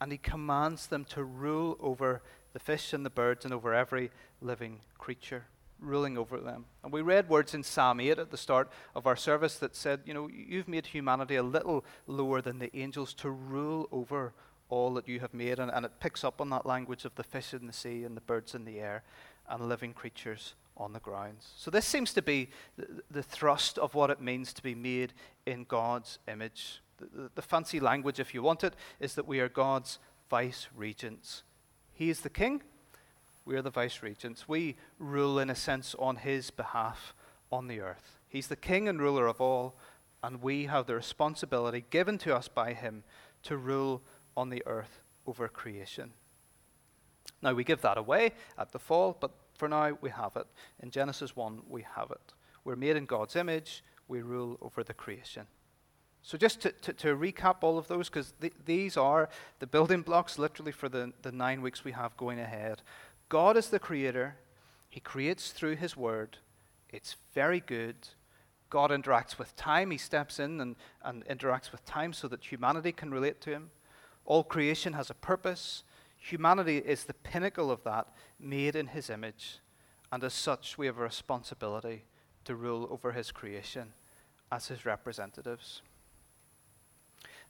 and 0.00 0.12
He 0.12 0.18
commands 0.18 0.86
them 0.86 1.04
to 1.06 1.24
rule 1.24 1.76
over 1.80 2.22
the 2.52 2.58
fish 2.58 2.92
and 2.92 3.04
the 3.04 3.10
birds 3.10 3.44
and 3.44 3.54
over 3.54 3.72
every 3.72 4.10
living 4.40 4.80
creature, 4.98 5.44
ruling 5.78 6.18
over 6.18 6.38
them. 6.38 6.66
And 6.82 6.92
we 6.92 7.02
read 7.02 7.28
words 7.28 7.54
in 7.54 7.62
Psalm 7.62 8.00
8 8.00 8.18
at 8.18 8.30
the 8.30 8.36
start 8.36 8.70
of 8.94 9.06
our 9.06 9.16
service 9.16 9.56
that 9.58 9.76
said, 9.76 10.00
You 10.04 10.14
know, 10.14 10.28
you've 10.28 10.68
made 10.68 10.86
humanity 10.86 11.36
a 11.36 11.42
little 11.42 11.84
lower 12.06 12.42
than 12.42 12.58
the 12.58 12.74
angels 12.76 13.14
to 13.14 13.30
rule 13.30 13.88
over 13.92 14.34
all 14.70 14.94
that 14.94 15.08
you 15.08 15.20
have 15.20 15.34
made. 15.34 15.58
And, 15.58 15.70
and 15.70 15.84
it 15.84 15.92
picks 16.00 16.24
up 16.24 16.40
on 16.40 16.48
that 16.50 16.64
language 16.64 17.04
of 17.04 17.14
the 17.16 17.22
fish 17.22 17.52
in 17.52 17.66
the 17.66 17.72
sea 17.72 18.04
and 18.04 18.16
the 18.16 18.22
birds 18.22 18.54
in 18.54 18.64
the 18.64 18.80
air 18.80 19.02
and 19.48 19.68
living 19.68 19.92
creatures 19.92 20.54
on 20.76 20.92
the 20.92 21.00
grounds. 21.00 21.50
So, 21.56 21.70
this 21.70 21.84
seems 21.84 22.14
to 22.14 22.22
be 22.22 22.48
the, 22.76 23.02
the 23.10 23.22
thrust 23.22 23.76
of 23.78 23.94
what 23.94 24.10
it 24.10 24.20
means 24.20 24.52
to 24.54 24.62
be 24.62 24.74
made 24.74 25.12
in 25.44 25.64
God's 25.64 26.18
image. 26.26 26.80
The, 26.98 27.22
the, 27.22 27.30
the 27.34 27.42
fancy 27.42 27.80
language, 27.80 28.18
if 28.18 28.32
you 28.32 28.42
want 28.42 28.64
it, 28.64 28.74
is 28.98 29.14
that 29.14 29.26
we 29.26 29.40
are 29.40 29.48
God's 29.48 29.98
vice 30.30 30.68
regents. 30.74 31.42
He 31.92 32.08
is 32.08 32.20
the 32.20 32.30
king, 32.30 32.62
we 33.44 33.56
are 33.56 33.62
the 33.62 33.70
vice 33.70 34.02
regents. 34.02 34.48
We 34.48 34.76
rule, 34.98 35.38
in 35.38 35.50
a 35.50 35.54
sense, 35.54 35.94
on 35.98 36.16
his 36.16 36.50
behalf 36.50 37.14
on 37.50 37.66
the 37.66 37.80
earth. 37.80 38.18
He's 38.28 38.46
the 38.46 38.56
king 38.56 38.88
and 38.88 39.00
ruler 39.00 39.26
of 39.26 39.40
all, 39.40 39.74
and 40.22 40.40
we 40.40 40.66
have 40.66 40.86
the 40.86 40.94
responsibility 40.94 41.84
given 41.90 42.16
to 42.18 42.36
us 42.36 42.48
by 42.48 42.74
him 42.74 43.02
to 43.42 43.56
rule 43.56 44.02
on 44.40 44.50
the 44.50 44.62
earth 44.66 45.00
over 45.26 45.46
creation. 45.48 46.12
Now, 47.42 47.52
we 47.52 47.64
give 47.64 47.82
that 47.82 47.98
away 47.98 48.32
at 48.58 48.72
the 48.72 48.78
fall, 48.78 49.16
but 49.18 49.30
for 49.54 49.68
now 49.68 49.96
we 50.00 50.10
have 50.10 50.36
it. 50.36 50.46
In 50.82 50.90
Genesis 50.90 51.36
1, 51.36 51.62
we 51.68 51.82
have 51.94 52.10
it. 52.10 52.34
We're 52.64 52.76
made 52.76 52.96
in 52.96 53.06
God's 53.06 53.36
image, 53.36 53.84
we 54.08 54.22
rule 54.22 54.58
over 54.60 54.82
the 54.82 54.94
creation. 54.94 55.46
So, 56.22 56.36
just 56.36 56.60
to, 56.62 56.72
to, 56.72 56.92
to 56.92 57.16
recap 57.16 57.58
all 57.62 57.78
of 57.78 57.88
those, 57.88 58.08
because 58.10 58.34
th- 58.40 58.52
these 58.66 58.96
are 58.96 59.30
the 59.58 59.66
building 59.66 60.02
blocks 60.02 60.38
literally 60.38 60.72
for 60.72 60.88
the, 60.88 61.12
the 61.22 61.32
nine 61.32 61.62
weeks 61.62 61.84
we 61.84 61.92
have 61.92 62.16
going 62.16 62.40
ahead. 62.40 62.82
God 63.30 63.56
is 63.56 63.70
the 63.70 63.78
creator, 63.78 64.36
He 64.90 65.00
creates 65.00 65.52
through 65.52 65.76
His 65.76 65.96
word. 65.96 66.38
It's 66.90 67.16
very 67.34 67.60
good. 67.60 67.96
God 68.68 68.90
interacts 68.90 69.38
with 69.38 69.56
time, 69.56 69.90
He 69.90 69.98
steps 69.98 70.38
in 70.38 70.60
and, 70.60 70.76
and 71.02 71.24
interacts 71.26 71.72
with 71.72 71.84
time 71.86 72.12
so 72.12 72.28
that 72.28 72.44
humanity 72.52 72.92
can 72.92 73.10
relate 73.10 73.40
to 73.42 73.50
Him. 73.50 73.70
All 74.24 74.44
creation 74.44 74.92
has 74.92 75.10
a 75.10 75.14
purpose. 75.14 75.84
Humanity 76.18 76.78
is 76.78 77.04
the 77.04 77.14
pinnacle 77.14 77.70
of 77.70 77.82
that, 77.84 78.08
made 78.38 78.76
in 78.76 78.88
His 78.88 79.10
image. 79.10 79.58
And 80.12 80.22
as 80.24 80.34
such, 80.34 80.76
we 80.76 80.86
have 80.86 80.98
a 80.98 81.02
responsibility 81.02 82.04
to 82.44 82.54
rule 82.54 82.88
over 82.90 83.12
His 83.12 83.30
creation 83.32 83.92
as 84.50 84.68
His 84.68 84.84
representatives. 84.84 85.82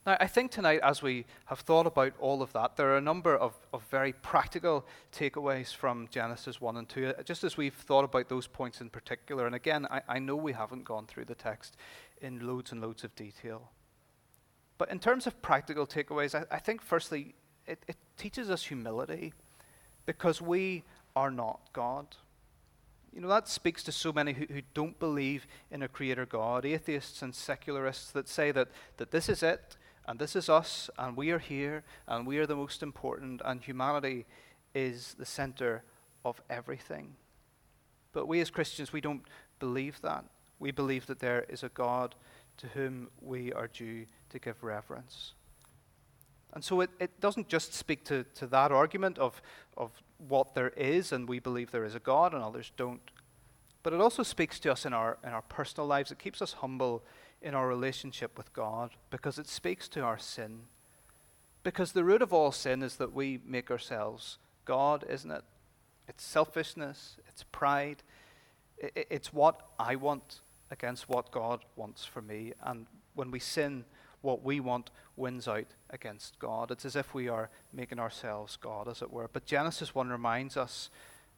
Now, 0.05 0.17
I 0.19 0.25
think 0.25 0.49
tonight, 0.49 0.79
as 0.81 1.03
we 1.03 1.25
have 1.45 1.59
thought 1.59 1.85
about 1.85 2.13
all 2.19 2.41
of 2.41 2.51
that, 2.53 2.75
there 2.75 2.91
are 2.91 2.97
a 2.97 3.01
number 3.01 3.35
of, 3.35 3.53
of 3.71 3.83
very 3.83 4.13
practical 4.13 4.85
takeaways 5.13 5.75
from 5.75 6.07
Genesis 6.09 6.59
1 6.59 6.77
and 6.77 6.89
2, 6.89 7.07
uh, 7.07 7.23
just 7.23 7.43
as 7.43 7.55
we've 7.55 7.75
thought 7.75 8.03
about 8.03 8.27
those 8.27 8.47
points 8.47 8.81
in 8.81 8.89
particular. 8.89 9.45
And 9.45 9.53
again, 9.53 9.85
I, 9.91 10.01
I 10.07 10.19
know 10.19 10.35
we 10.35 10.53
haven't 10.53 10.85
gone 10.85 11.05
through 11.05 11.25
the 11.25 11.35
text 11.35 11.77
in 12.19 12.47
loads 12.47 12.71
and 12.71 12.81
loads 12.81 13.03
of 13.03 13.15
detail. 13.15 13.69
But 14.81 14.89
in 14.89 14.97
terms 14.97 15.27
of 15.27 15.39
practical 15.43 15.85
takeaways, 15.85 16.33
I, 16.33 16.55
I 16.55 16.57
think 16.57 16.81
firstly, 16.81 17.35
it, 17.67 17.83
it 17.87 17.97
teaches 18.17 18.49
us 18.49 18.63
humility 18.63 19.31
because 20.07 20.41
we 20.41 20.81
are 21.15 21.29
not 21.29 21.59
God. 21.71 22.07
You 23.13 23.21
know, 23.21 23.27
that 23.27 23.47
speaks 23.47 23.83
to 23.83 23.91
so 23.91 24.11
many 24.11 24.33
who, 24.33 24.47
who 24.51 24.63
don't 24.73 24.97
believe 24.97 25.45
in 25.69 25.83
a 25.83 25.87
creator 25.87 26.25
God, 26.25 26.65
atheists 26.65 27.21
and 27.21 27.35
secularists 27.35 28.09
that 28.13 28.27
say 28.27 28.51
that, 28.53 28.69
that 28.97 29.11
this 29.11 29.29
is 29.29 29.43
it, 29.43 29.77
and 30.07 30.17
this 30.17 30.35
is 30.35 30.49
us, 30.49 30.89
and 30.97 31.15
we 31.15 31.29
are 31.29 31.37
here, 31.37 31.83
and 32.07 32.25
we 32.25 32.39
are 32.39 32.47
the 32.47 32.55
most 32.55 32.81
important, 32.81 33.39
and 33.45 33.61
humanity 33.61 34.25
is 34.73 35.15
the 35.19 35.27
center 35.27 35.83
of 36.25 36.41
everything. 36.49 37.13
But 38.13 38.27
we 38.27 38.41
as 38.41 38.49
Christians, 38.49 38.91
we 38.91 38.99
don't 38.99 39.27
believe 39.59 40.01
that. 40.01 40.25
We 40.57 40.71
believe 40.71 41.05
that 41.05 41.19
there 41.19 41.45
is 41.49 41.61
a 41.61 41.69
God 41.69 42.15
to 42.61 42.67
whom 42.67 43.09
we 43.21 43.51
are 43.51 43.67
due 43.67 44.05
to 44.29 44.39
give 44.39 44.63
reverence. 44.63 45.33
And 46.53 46.63
so 46.63 46.81
it, 46.81 46.91
it 46.99 47.19
doesn't 47.19 47.47
just 47.47 47.73
speak 47.73 48.03
to, 48.05 48.23
to 48.35 48.45
that 48.47 48.71
argument 48.71 49.17
of, 49.17 49.41
of 49.77 49.91
what 50.27 50.53
there 50.53 50.69
is, 50.69 51.11
and 51.11 51.27
we 51.27 51.39
believe 51.39 51.71
there 51.71 51.85
is 51.85 51.95
a 51.95 51.99
God 51.99 52.33
and 52.33 52.43
others 52.43 52.71
don't. 52.77 53.01
But 53.83 53.93
it 53.93 54.01
also 54.01 54.21
speaks 54.21 54.59
to 54.59 54.71
us 54.71 54.85
in 54.85 54.93
our, 54.93 55.17
in 55.23 55.29
our 55.29 55.41
personal 55.41 55.87
lives. 55.87 56.11
It 56.11 56.19
keeps 56.19 56.41
us 56.41 56.53
humble 56.53 57.03
in 57.41 57.55
our 57.55 57.67
relationship 57.67 58.37
with 58.37 58.53
God 58.53 58.91
because 59.09 59.39
it 59.39 59.47
speaks 59.47 59.87
to 59.89 60.01
our 60.01 60.19
sin. 60.19 60.61
Because 61.63 61.93
the 61.93 62.03
root 62.03 62.21
of 62.21 62.31
all 62.31 62.51
sin 62.51 62.83
is 62.83 62.97
that 62.97 63.13
we 63.13 63.39
make 63.43 63.71
ourselves 63.71 64.37
God, 64.65 65.03
isn't 65.09 65.31
it? 65.31 65.43
It's 66.07 66.23
selfishness, 66.23 67.17
it's 67.27 67.43
pride, 67.51 68.03
it's 68.77 69.33
what 69.33 69.61
I 69.79 69.95
want 69.95 70.41
against 70.71 71.09
what 71.09 71.31
God 71.31 71.65
wants 71.75 72.05
for 72.05 72.21
me. 72.21 72.53
And 72.63 72.87
when 73.13 73.29
we 73.29 73.39
sin, 73.39 73.85
what 74.21 74.43
we 74.43 74.59
want 74.59 74.89
wins 75.15 75.47
out 75.47 75.67
against 75.89 76.39
God. 76.39 76.71
It's 76.71 76.85
as 76.85 76.95
if 76.95 77.13
we 77.13 77.27
are 77.27 77.49
making 77.73 77.99
ourselves 77.99 78.55
God, 78.55 78.87
as 78.87 79.01
it 79.01 79.11
were. 79.11 79.29
But 79.31 79.45
Genesis 79.45 79.93
1 79.93 80.09
reminds 80.09 80.57
us 80.57 80.89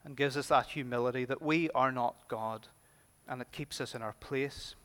and 0.05 0.17
gives 0.17 0.37
us 0.37 0.47
that 0.47 0.67
humility 0.67 1.25
that 1.25 1.41
we 1.41 1.69
are 1.71 1.91
not 1.91 2.27
God, 2.27 2.67
and 3.27 3.41
it 3.41 3.51
keeps 3.51 3.79
us 3.79 3.95
in 3.95 4.01
our 4.01 4.15
place. 4.19 4.75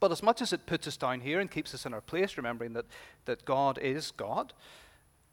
But 0.00 0.12
as 0.12 0.22
much 0.22 0.42
as 0.42 0.52
it 0.52 0.66
puts 0.66 0.86
us 0.86 0.96
down 0.96 1.20
here 1.20 1.40
and 1.40 1.50
keeps 1.50 1.74
us 1.74 1.86
in 1.86 1.94
our 1.94 2.00
place, 2.00 2.36
remembering 2.36 2.72
that, 2.74 2.86
that 3.24 3.44
God 3.44 3.78
is 3.78 4.10
God, 4.10 4.52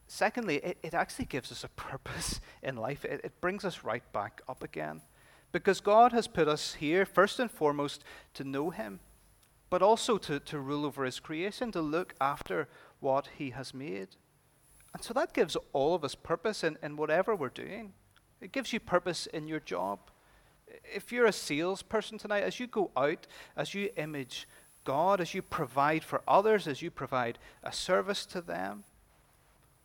secondly, 0.08 0.58
it, 0.58 0.78
it 0.84 0.94
actually 0.94 1.26
gives 1.26 1.52
us 1.52 1.64
a 1.64 1.70
purpose 1.76 2.40
in 2.62 2.76
life. 2.76 3.06
It, 3.06 3.22
it 3.24 3.42
brings 3.42 3.66
us 3.66 3.84
right 3.84 4.04
back 4.14 4.42
up 4.48 4.64
again. 4.64 5.02
Because 5.56 5.80
God 5.80 6.12
has 6.12 6.28
put 6.28 6.50
us 6.50 6.74
here, 6.74 7.06
first 7.06 7.40
and 7.40 7.50
foremost, 7.50 8.04
to 8.34 8.44
know 8.44 8.72
Him, 8.72 9.00
but 9.70 9.82
also 9.82 10.18
to, 10.18 10.38
to 10.42 10.60
rule 10.60 10.86
over 10.86 11.06
His 11.06 11.22
creation, 11.22 11.72
to 11.72 11.82
look 11.82 12.14
after 12.20 12.68
what 13.00 13.30
He 13.38 13.52
has 13.52 13.74
made. 13.74 14.10
And 14.94 15.02
so 15.02 15.14
that 15.14 15.32
gives 15.32 15.56
all 15.72 15.96
of 15.96 16.04
us 16.04 16.14
purpose 16.14 16.62
in, 16.62 16.78
in 16.84 16.98
whatever 16.98 17.38
we're 17.38 17.48
doing. 17.48 17.94
It 18.42 18.52
gives 18.52 18.74
you 18.74 18.82
purpose 18.82 19.28
in 19.28 19.48
your 19.48 19.62
job 19.62 20.00
if 20.94 21.14
you're 21.14 21.26
a 21.26 21.32
salesperson 21.32 22.18
tonight, 22.18 22.44
as 22.44 22.60
you 22.60 22.68
go 22.68 22.92
out, 22.98 23.26
as 23.56 23.74
you 23.74 23.92
image 23.96 24.50
God, 24.84 25.22
as 25.22 25.34
you 25.34 25.42
provide 25.42 26.04
for 26.04 26.22
others, 26.28 26.68
as 26.68 26.82
you 26.82 26.92
provide 26.92 27.40
a 27.64 27.72
service 27.72 28.26
to 28.26 28.42
them, 28.42 28.84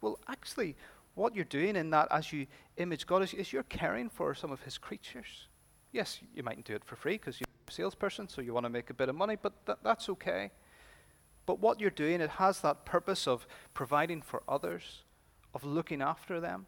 well, 0.00 0.18
actually, 0.26 0.74
what 1.14 1.36
you're 1.36 1.44
doing 1.44 1.76
in 1.76 1.90
that 1.90 2.08
as 2.10 2.32
you 2.32 2.48
image 2.76 3.06
God 3.06 3.22
is, 3.22 3.34
is 3.34 3.52
you're 3.52 3.62
caring 3.62 4.08
for 4.08 4.34
some 4.34 4.50
of 4.50 4.62
His 4.62 4.76
creatures. 4.76 5.46
Yes, 5.92 6.20
you 6.34 6.42
mightn't 6.42 6.66
do 6.66 6.74
it 6.74 6.84
for 6.84 6.96
free 6.96 7.14
because 7.14 7.40
you're 7.40 7.48
a 7.68 7.72
salesperson, 7.72 8.28
so 8.28 8.40
you 8.40 8.54
want 8.54 8.64
to 8.64 8.70
make 8.70 8.90
a 8.90 8.94
bit 8.94 9.08
of 9.08 9.16
money, 9.16 9.36
but 9.40 9.66
th- 9.66 9.78
that's 9.82 10.08
okay. 10.08 10.50
But 11.46 11.58
what 11.58 11.80
you're 11.80 11.90
doing, 11.90 12.20
it 12.20 12.30
has 12.30 12.60
that 12.60 12.84
purpose 12.84 13.26
of 13.26 13.46
providing 13.74 14.22
for 14.22 14.42
others, 14.48 15.02
of 15.54 15.64
looking 15.64 16.00
after 16.00 16.38
them. 16.38 16.66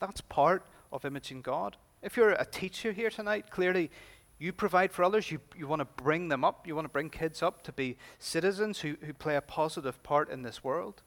That's 0.00 0.22
part 0.22 0.66
of 0.92 1.04
imaging 1.04 1.42
God. 1.42 1.76
If 2.02 2.16
you're 2.16 2.30
a 2.30 2.46
teacher 2.46 2.92
here 2.92 3.10
tonight, 3.10 3.50
clearly 3.50 3.90
you 4.38 4.52
provide 4.52 4.92
for 4.92 5.04
others. 5.04 5.30
You, 5.30 5.40
you 5.56 5.66
want 5.66 5.80
to 5.80 6.02
bring 6.02 6.28
them 6.28 6.44
up. 6.44 6.66
You 6.66 6.74
want 6.74 6.86
to 6.86 6.92
bring 6.92 7.10
kids 7.10 7.42
up 7.42 7.62
to 7.62 7.72
be 7.72 7.96
citizens 8.18 8.80
who, 8.80 8.96
who 9.02 9.12
play 9.12 9.36
a 9.36 9.40
positive 9.40 10.02
part 10.02 10.30
in 10.30 10.42
this 10.42 10.64
world. 10.64 11.02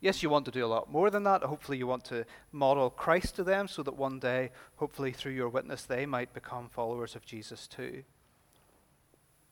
Yes, 0.00 0.22
you 0.22 0.30
want 0.30 0.46
to 0.46 0.50
do 0.50 0.64
a 0.64 0.66
lot 0.66 0.90
more 0.90 1.10
than 1.10 1.24
that. 1.24 1.42
Hopefully, 1.42 1.76
you 1.76 1.86
want 1.86 2.04
to 2.06 2.24
model 2.52 2.88
Christ 2.88 3.36
to 3.36 3.44
them 3.44 3.68
so 3.68 3.82
that 3.82 3.96
one 3.96 4.18
day, 4.18 4.50
hopefully, 4.76 5.12
through 5.12 5.32
your 5.32 5.50
witness, 5.50 5.82
they 5.84 6.06
might 6.06 6.32
become 6.32 6.70
followers 6.70 7.14
of 7.14 7.26
Jesus 7.26 7.66
too. 7.66 8.04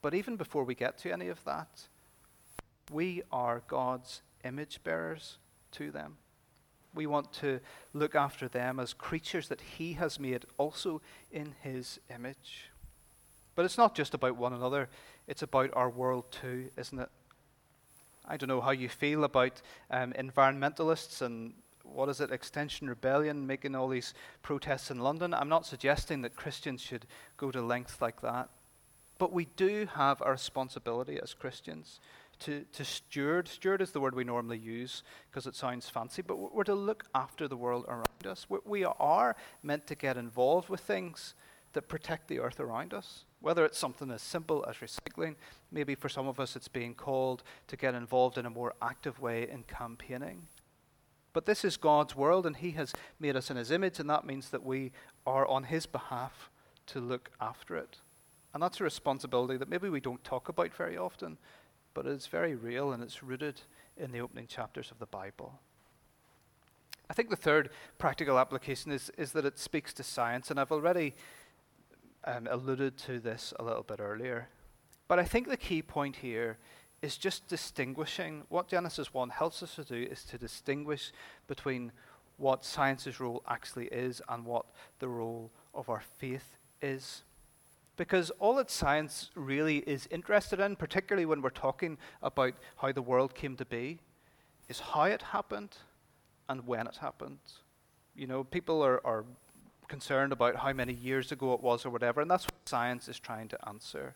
But 0.00 0.14
even 0.14 0.36
before 0.36 0.64
we 0.64 0.74
get 0.74 0.96
to 0.98 1.12
any 1.12 1.28
of 1.28 1.44
that, 1.44 1.82
we 2.90 3.22
are 3.30 3.62
God's 3.66 4.22
image 4.42 4.82
bearers 4.82 5.36
to 5.72 5.90
them. 5.90 6.16
We 6.94 7.06
want 7.06 7.30
to 7.34 7.60
look 7.92 8.14
after 8.14 8.48
them 8.48 8.80
as 8.80 8.94
creatures 8.94 9.48
that 9.48 9.60
He 9.60 9.92
has 9.94 10.18
made 10.18 10.46
also 10.56 11.02
in 11.30 11.54
His 11.60 12.00
image. 12.14 12.70
But 13.54 13.66
it's 13.66 13.76
not 13.76 13.94
just 13.94 14.14
about 14.14 14.36
one 14.36 14.54
another, 14.54 14.88
it's 15.26 15.42
about 15.42 15.70
our 15.74 15.90
world 15.90 16.30
too, 16.30 16.70
isn't 16.78 16.98
it? 16.98 17.10
I 18.28 18.36
don't 18.36 18.48
know 18.48 18.60
how 18.60 18.70
you 18.70 18.88
feel 18.88 19.24
about 19.24 19.62
um, 19.90 20.12
environmentalists 20.12 21.22
and 21.22 21.54
what 21.82 22.10
is 22.10 22.20
it, 22.20 22.30
Extinction 22.30 22.88
Rebellion, 22.88 23.46
making 23.46 23.74
all 23.74 23.88
these 23.88 24.12
protests 24.42 24.90
in 24.90 24.98
London. 24.98 25.32
I'm 25.32 25.48
not 25.48 25.64
suggesting 25.64 26.20
that 26.22 26.36
Christians 26.36 26.82
should 26.82 27.06
go 27.38 27.50
to 27.50 27.62
lengths 27.62 28.00
like 28.00 28.20
that. 28.20 28.50
But 29.16 29.32
we 29.32 29.46
do 29.56 29.88
have 29.94 30.22
a 30.24 30.30
responsibility 30.30 31.18
as 31.20 31.34
Christians 31.34 31.98
to, 32.40 32.64
to 32.72 32.84
steward. 32.84 33.48
Steward 33.48 33.82
is 33.82 33.90
the 33.90 34.00
word 34.00 34.14
we 34.14 34.24
normally 34.24 34.58
use 34.58 35.02
because 35.30 35.46
it 35.46 35.56
sounds 35.56 35.88
fancy, 35.88 36.22
but 36.22 36.36
we're 36.36 36.64
to 36.64 36.74
look 36.74 37.04
after 37.14 37.48
the 37.48 37.56
world 37.56 37.84
around 37.88 38.26
us. 38.26 38.46
We 38.64 38.84
are 38.84 39.34
meant 39.62 39.86
to 39.88 39.94
get 39.94 40.16
involved 40.16 40.68
with 40.68 40.80
things 40.80 41.34
that 41.72 41.88
protect 41.88 42.28
the 42.28 42.38
earth 42.38 42.60
around 42.60 42.94
us. 42.94 43.24
Whether 43.40 43.64
it's 43.64 43.78
something 43.78 44.10
as 44.10 44.22
simple 44.22 44.64
as 44.68 44.76
recycling, 44.76 45.36
maybe 45.70 45.94
for 45.94 46.08
some 46.08 46.26
of 46.26 46.40
us 46.40 46.56
it's 46.56 46.68
being 46.68 46.94
called 46.94 47.42
to 47.68 47.76
get 47.76 47.94
involved 47.94 48.36
in 48.36 48.46
a 48.46 48.50
more 48.50 48.74
active 48.82 49.20
way 49.20 49.48
in 49.48 49.62
campaigning. 49.62 50.48
But 51.32 51.46
this 51.46 51.64
is 51.64 51.76
God's 51.76 52.16
world, 52.16 52.46
and 52.46 52.56
He 52.56 52.72
has 52.72 52.92
made 53.20 53.36
us 53.36 53.50
in 53.50 53.56
His 53.56 53.70
image, 53.70 54.00
and 54.00 54.10
that 54.10 54.26
means 54.26 54.48
that 54.50 54.64
we 54.64 54.92
are 55.26 55.46
on 55.46 55.64
His 55.64 55.86
behalf 55.86 56.50
to 56.86 57.00
look 57.00 57.30
after 57.40 57.76
it. 57.76 57.98
And 58.52 58.62
that's 58.62 58.80
a 58.80 58.84
responsibility 58.84 59.56
that 59.56 59.68
maybe 59.68 59.88
we 59.88 60.00
don't 60.00 60.24
talk 60.24 60.48
about 60.48 60.74
very 60.74 60.96
often, 60.96 61.38
but 61.94 62.06
it's 62.06 62.26
very 62.26 62.54
real 62.54 62.92
and 62.92 63.02
it's 63.02 63.22
rooted 63.22 63.60
in 63.96 64.10
the 64.10 64.20
opening 64.20 64.46
chapters 64.46 64.90
of 64.90 64.98
the 64.98 65.06
Bible. 65.06 65.60
I 67.10 67.14
think 67.14 67.30
the 67.30 67.36
third 67.36 67.70
practical 67.98 68.38
application 68.38 68.90
is, 68.90 69.10
is 69.16 69.32
that 69.32 69.44
it 69.44 69.58
speaks 69.58 69.92
to 69.94 70.02
science, 70.02 70.50
and 70.50 70.58
I've 70.58 70.72
already 70.72 71.14
um, 72.28 72.46
alluded 72.50 72.96
to 72.98 73.18
this 73.18 73.54
a 73.58 73.64
little 73.64 73.82
bit 73.82 74.00
earlier. 74.00 74.48
But 75.08 75.18
I 75.18 75.24
think 75.24 75.48
the 75.48 75.56
key 75.56 75.80
point 75.80 76.16
here 76.16 76.58
is 77.00 77.16
just 77.16 77.48
distinguishing 77.48 78.42
what 78.48 78.68
Genesis 78.68 79.14
1 79.14 79.30
helps 79.30 79.62
us 79.62 79.74
to 79.76 79.84
do 79.84 80.06
is 80.10 80.24
to 80.24 80.38
distinguish 80.38 81.12
between 81.46 81.92
what 82.36 82.64
science's 82.64 83.18
role 83.18 83.42
actually 83.48 83.86
is 83.86 84.20
and 84.28 84.44
what 84.44 84.66
the 84.98 85.08
role 85.08 85.50
of 85.74 85.88
our 85.88 86.02
faith 86.18 86.56
is. 86.82 87.22
Because 87.96 88.30
all 88.38 88.54
that 88.56 88.70
science 88.70 89.30
really 89.34 89.78
is 89.78 90.06
interested 90.10 90.60
in, 90.60 90.76
particularly 90.76 91.26
when 91.26 91.40
we're 91.40 91.50
talking 91.50 91.98
about 92.22 92.54
how 92.76 92.92
the 92.92 93.02
world 93.02 93.34
came 93.34 93.56
to 93.56 93.64
be, 93.64 93.98
is 94.68 94.78
how 94.78 95.04
it 95.04 95.22
happened 95.22 95.76
and 96.48 96.66
when 96.66 96.86
it 96.86 96.96
happened. 96.96 97.38
You 98.14 98.26
know, 98.26 98.44
people 98.44 98.82
are, 98.82 99.04
are 99.04 99.24
concerned 99.88 100.32
about 100.32 100.56
how 100.56 100.72
many 100.72 100.92
years 100.92 101.32
ago 101.32 101.52
it 101.54 101.62
was 101.62 101.84
or 101.84 101.90
whatever, 101.90 102.20
and 102.20 102.30
that's 102.30 102.44
what 102.44 102.68
science 102.68 103.08
is 103.08 103.18
trying 103.18 103.48
to 103.48 103.68
answer. 103.68 104.14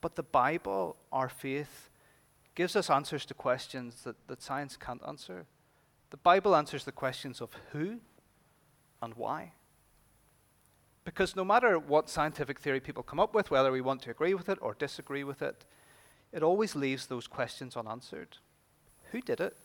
But 0.00 0.16
the 0.16 0.22
Bible, 0.22 0.96
our 1.12 1.28
faith, 1.28 1.90
gives 2.54 2.76
us 2.76 2.90
answers 2.90 3.26
to 3.26 3.34
questions 3.34 4.02
that, 4.04 4.16
that 4.28 4.42
science 4.42 4.76
can't 4.76 5.02
answer. 5.06 5.46
The 6.10 6.16
Bible 6.16 6.54
answers 6.56 6.84
the 6.84 6.92
questions 6.92 7.40
of 7.40 7.50
who 7.72 7.98
and 9.02 9.14
why. 9.14 9.52
Because 11.04 11.36
no 11.36 11.44
matter 11.44 11.78
what 11.78 12.08
scientific 12.10 12.58
theory 12.58 12.80
people 12.80 13.02
come 13.02 13.20
up 13.20 13.34
with, 13.34 13.50
whether 13.50 13.70
we 13.70 13.80
want 13.80 14.02
to 14.02 14.10
agree 14.10 14.34
with 14.34 14.48
it 14.48 14.58
or 14.60 14.74
disagree 14.74 15.22
with 15.22 15.42
it, 15.42 15.64
it 16.32 16.42
always 16.42 16.74
leaves 16.74 17.06
those 17.06 17.26
questions 17.26 17.76
unanswered. 17.76 18.38
Who 19.12 19.20
did 19.20 19.40
it? 19.40 19.56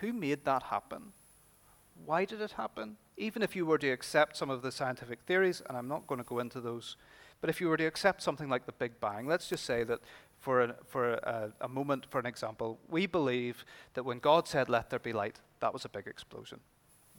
who 0.00 0.12
made 0.12 0.44
that 0.44 0.64
happen? 0.64 1.12
Why 2.04 2.24
did 2.24 2.40
it 2.40 2.52
happen? 2.52 2.96
Even 3.16 3.42
if 3.42 3.56
you 3.56 3.66
were 3.66 3.78
to 3.78 3.90
accept 3.90 4.36
some 4.36 4.50
of 4.50 4.62
the 4.62 4.72
scientific 4.72 5.20
theories, 5.26 5.62
and 5.68 5.76
I'm 5.76 5.88
not 5.88 6.06
going 6.06 6.18
to 6.18 6.28
go 6.28 6.38
into 6.38 6.60
those, 6.60 6.96
but 7.40 7.50
if 7.50 7.60
you 7.60 7.68
were 7.68 7.76
to 7.76 7.86
accept 7.86 8.22
something 8.22 8.48
like 8.48 8.66
the 8.66 8.72
Big 8.72 9.00
Bang, 9.00 9.26
let's 9.26 9.48
just 9.48 9.64
say 9.64 9.84
that 9.84 10.00
for, 10.38 10.62
a, 10.62 10.74
for 10.86 11.14
a, 11.14 11.52
a 11.60 11.68
moment, 11.68 12.06
for 12.10 12.18
an 12.18 12.26
example, 12.26 12.78
we 12.88 13.06
believe 13.06 13.64
that 13.94 14.04
when 14.04 14.18
God 14.18 14.48
said, 14.48 14.68
Let 14.68 14.90
there 14.90 14.98
be 14.98 15.12
light, 15.12 15.40
that 15.60 15.72
was 15.72 15.84
a 15.84 15.88
big 15.88 16.06
explosion. 16.06 16.60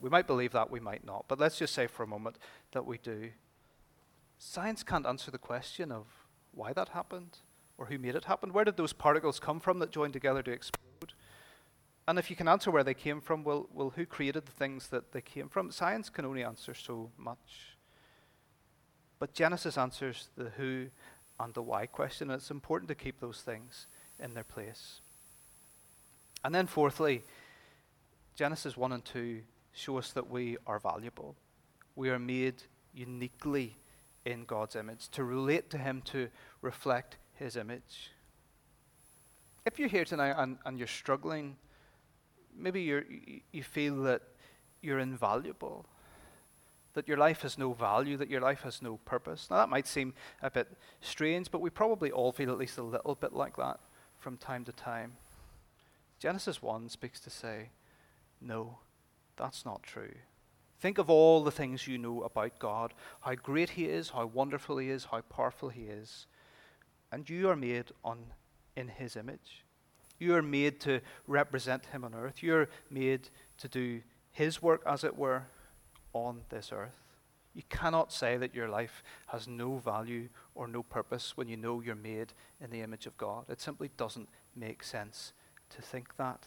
We 0.00 0.10
might 0.10 0.26
believe 0.26 0.52
that, 0.52 0.70
we 0.70 0.80
might 0.80 1.04
not, 1.04 1.26
but 1.28 1.38
let's 1.38 1.58
just 1.58 1.74
say 1.74 1.86
for 1.86 2.02
a 2.02 2.06
moment 2.06 2.36
that 2.72 2.86
we 2.86 2.98
do. 2.98 3.30
Science 4.38 4.82
can't 4.82 5.06
answer 5.06 5.30
the 5.30 5.38
question 5.38 5.92
of 5.92 6.06
why 6.52 6.72
that 6.72 6.90
happened 6.90 7.38
or 7.76 7.86
who 7.86 7.98
made 7.98 8.14
it 8.14 8.24
happen. 8.24 8.52
Where 8.52 8.64
did 8.64 8.78
those 8.78 8.94
particles 8.94 9.38
come 9.38 9.60
from 9.60 9.78
that 9.80 9.90
joined 9.90 10.14
together 10.14 10.42
to 10.42 10.50
explode? 10.50 10.89
And 12.08 12.18
if 12.18 12.30
you 12.30 12.36
can 12.36 12.48
answer 12.48 12.70
where 12.70 12.84
they 12.84 12.94
came 12.94 13.20
from, 13.20 13.44
well, 13.44 13.68
well, 13.72 13.90
who 13.94 14.04
created 14.04 14.46
the 14.46 14.52
things 14.52 14.88
that 14.88 15.12
they 15.12 15.20
came 15.20 15.48
from? 15.48 15.70
Science 15.70 16.08
can 16.08 16.24
only 16.24 16.42
answer 16.42 16.74
so 16.74 17.10
much. 17.16 17.76
But 19.18 19.34
Genesis 19.34 19.76
answers 19.78 20.28
the 20.36 20.50
who 20.56 20.86
and 21.38 21.54
the 21.54 21.62
why 21.62 21.86
question, 21.86 22.30
and 22.30 22.40
it's 22.40 22.50
important 22.50 22.88
to 22.88 22.94
keep 22.94 23.20
those 23.20 23.42
things 23.42 23.86
in 24.18 24.34
their 24.34 24.44
place. 24.44 25.00
And 26.44 26.54
then, 26.54 26.66
fourthly, 26.66 27.22
Genesis 28.34 28.76
1 28.76 28.92
and 28.92 29.04
2 29.04 29.40
show 29.72 29.98
us 29.98 30.12
that 30.12 30.30
we 30.30 30.56
are 30.66 30.78
valuable. 30.78 31.36
We 31.96 32.10
are 32.10 32.18
made 32.18 32.54
uniquely 32.94 33.76
in 34.24 34.44
God's 34.44 34.76
image, 34.76 35.08
to 35.10 35.24
relate 35.24 35.70
to 35.70 35.78
Him, 35.78 36.02
to 36.06 36.28
reflect 36.62 37.16
His 37.34 37.56
image. 37.56 38.10
If 39.64 39.78
you're 39.78 39.88
here 39.88 40.04
tonight 40.04 40.34
and, 40.36 40.58
and 40.64 40.78
you're 40.78 40.86
struggling, 40.86 41.56
maybe 42.56 42.82
you're, 42.82 43.04
you 43.52 43.62
feel 43.62 44.02
that 44.02 44.22
you're 44.82 44.98
invaluable, 44.98 45.86
that 46.94 47.06
your 47.06 47.16
life 47.16 47.42
has 47.42 47.58
no 47.58 47.72
value, 47.72 48.16
that 48.16 48.30
your 48.30 48.40
life 48.40 48.62
has 48.62 48.82
no 48.82 48.98
purpose. 49.04 49.48
Now, 49.50 49.56
that 49.58 49.68
might 49.68 49.86
seem 49.86 50.14
a 50.42 50.50
bit 50.50 50.68
strange, 51.00 51.50
but 51.50 51.60
we 51.60 51.70
probably 51.70 52.10
all 52.10 52.32
feel 52.32 52.50
at 52.50 52.58
least 52.58 52.78
a 52.78 52.82
little 52.82 53.14
bit 53.14 53.32
like 53.32 53.56
that 53.56 53.80
from 54.18 54.36
time 54.36 54.64
to 54.64 54.72
time. 54.72 55.12
Genesis 56.18 56.62
1 56.62 56.88
speaks 56.88 57.20
to 57.20 57.30
say, 57.30 57.70
no, 58.40 58.78
that's 59.36 59.64
not 59.64 59.82
true. 59.82 60.12
Think 60.78 60.98
of 60.98 61.10
all 61.10 61.44
the 61.44 61.50
things 61.50 61.86
you 61.86 61.98
know 61.98 62.22
about 62.22 62.58
God, 62.58 62.94
how 63.20 63.34
great 63.34 63.70
He 63.70 63.84
is, 63.84 64.10
how 64.10 64.26
wonderful 64.26 64.78
He 64.78 64.88
is, 64.88 65.06
how 65.06 65.20
powerful 65.20 65.68
He 65.68 65.82
is. 65.82 66.26
And 67.12 67.28
you 67.28 67.48
are 67.50 67.56
made 67.56 67.86
on, 68.04 68.18
in 68.76 68.88
His 68.88 69.16
image. 69.16 69.64
You 70.20 70.36
are 70.36 70.42
made 70.42 70.78
to 70.80 71.00
represent 71.26 71.86
Him 71.86 72.04
on 72.04 72.14
earth. 72.14 72.42
You're 72.42 72.68
made 72.90 73.30
to 73.58 73.66
do 73.66 74.02
His 74.30 74.62
work, 74.62 74.82
as 74.86 75.02
it 75.02 75.18
were, 75.18 75.44
on 76.12 76.42
this 76.50 76.70
earth. 76.72 76.94
You 77.54 77.62
cannot 77.68 78.12
say 78.12 78.36
that 78.36 78.54
your 78.54 78.68
life 78.68 79.02
has 79.28 79.48
no 79.48 79.78
value 79.78 80.28
or 80.54 80.68
no 80.68 80.82
purpose 80.84 81.36
when 81.36 81.48
you 81.48 81.56
know 81.56 81.80
you're 81.80 81.96
made 81.96 82.32
in 82.60 82.70
the 82.70 82.82
image 82.82 83.06
of 83.06 83.16
God. 83.16 83.46
It 83.48 83.60
simply 83.60 83.90
doesn't 83.96 84.28
make 84.54 84.84
sense 84.84 85.32
to 85.70 85.82
think 85.82 86.16
that. 86.16 86.44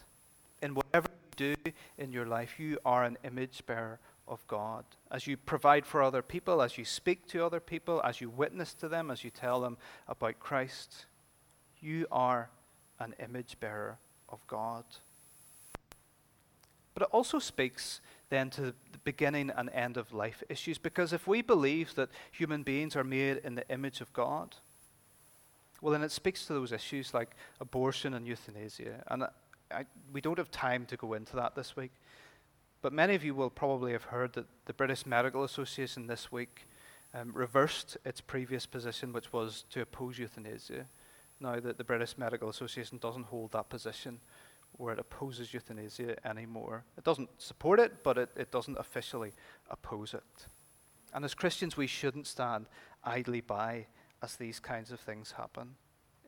In 0.62 0.76
whatever 0.76 1.08
you 1.40 1.56
do 1.56 1.72
in 1.98 2.14
your 2.14 2.26
life, 2.26 2.58
you 2.58 2.78
are 2.86 3.04
an 3.04 3.18
image 3.26 3.66
bearer 3.66 4.00
of 4.28 4.46
God. 4.48 4.86
As 5.12 5.28
you 5.28 5.36
provide 5.36 5.86
for 5.86 6.02
other 6.02 6.22
people, 6.22 6.62
as 6.62 6.78
you 6.78 6.86
speak 6.86 7.28
to 7.28 7.46
other 7.46 7.60
people, 7.60 8.02
as 8.06 8.22
you 8.22 8.30
witness 8.30 8.74
to 8.76 8.88
them, 8.88 9.12
as 9.12 9.24
you 9.24 9.30
tell 9.30 9.60
them 9.60 9.78
about 10.08 10.40
Christ, 10.40 11.06
you 11.82 12.08
are 12.12 12.50
an 12.99 13.15
image 13.23 13.60
bearer 13.60 13.97
of 14.29 14.45
God. 14.47 14.86
But 16.93 17.03
it 17.03 17.10
also 17.12 17.39
speaks 17.39 18.01
then 18.29 18.49
to 18.51 18.62
the 18.62 18.73
beginning 19.03 19.51
and 19.56 19.69
end 19.69 19.97
of 19.97 20.13
life 20.13 20.43
issues. 20.49 20.77
Because 20.77 21.13
if 21.13 21.27
we 21.27 21.41
believe 21.41 21.95
that 21.95 22.10
human 22.32 22.63
beings 22.63 22.95
are 22.95 23.03
made 23.03 23.38
in 23.43 23.56
the 23.56 23.67
image 23.69 24.01
of 24.01 24.12
God, 24.13 24.56
well, 25.82 25.91
then 25.91 26.03
it 26.03 26.12
speaks 26.12 26.45
to 26.45 26.53
those 26.53 26.71
issues 26.71 27.13
like 27.13 27.36
abortion 27.60 28.13
and 28.13 28.25
euthanasia. 28.25 29.03
And 29.08 29.25
I, 29.69 29.86
we 30.12 30.21
don't 30.21 30.38
have 30.38 30.51
time 30.51 30.86
to 30.86 30.97
go 30.97 31.13
into 31.13 31.36
that 31.36 31.56
this 31.56 31.75
week. 31.75 31.91
But 32.82 32.93
many 32.93 33.15
of 33.15 33.23
you 33.23 33.34
will 33.34 33.49
probably 33.49 33.91
have 33.91 34.06
heard 34.06 34.34
that 34.34 34.45
the 34.65 34.73
British 34.73 35.06
Medical 35.06 35.43
Association 35.43 36.08
this 36.08 36.32
week 36.32 36.67
um, 37.13 37.32
reversed 37.34 37.97
its 38.06 38.21
previous 38.21 38.65
position, 38.65 39.13
which 39.13 39.32
was 39.32 39.65
to 39.71 39.82
oppose 39.82 40.17
euthanasia. 40.17 40.86
Now 41.43 41.60
that 41.60 41.77
the 41.77 41.84
British 41.84 42.17
Medical 42.17 42.47
Association 42.47 42.99
doesn't 42.99 43.25
hold 43.25 43.51
that 43.51 43.67
position, 43.67 44.21
where 44.71 44.93
it 44.93 44.99
opposes 44.99 45.53
euthanasia 45.53 46.15
anymore. 46.25 46.86
It 46.97 47.03
doesn't 47.03 47.29
support 47.38 47.82
it, 47.82 48.01
but 48.01 48.17
it, 48.17 48.29
it 48.38 48.49
doesn't 48.49 48.77
officially 48.79 49.34
oppose 49.69 50.13
it. 50.13 50.47
And 51.13 51.25
as 51.25 51.34
Christians, 51.34 51.75
we 51.75 51.86
shouldn't 51.86 52.27
stand 52.27 52.67
idly 53.03 53.41
by 53.41 53.88
as 54.21 54.38
these 54.38 54.62
kinds 54.62 54.89
of 54.93 55.01
things 55.01 55.34
happen. 55.34 55.75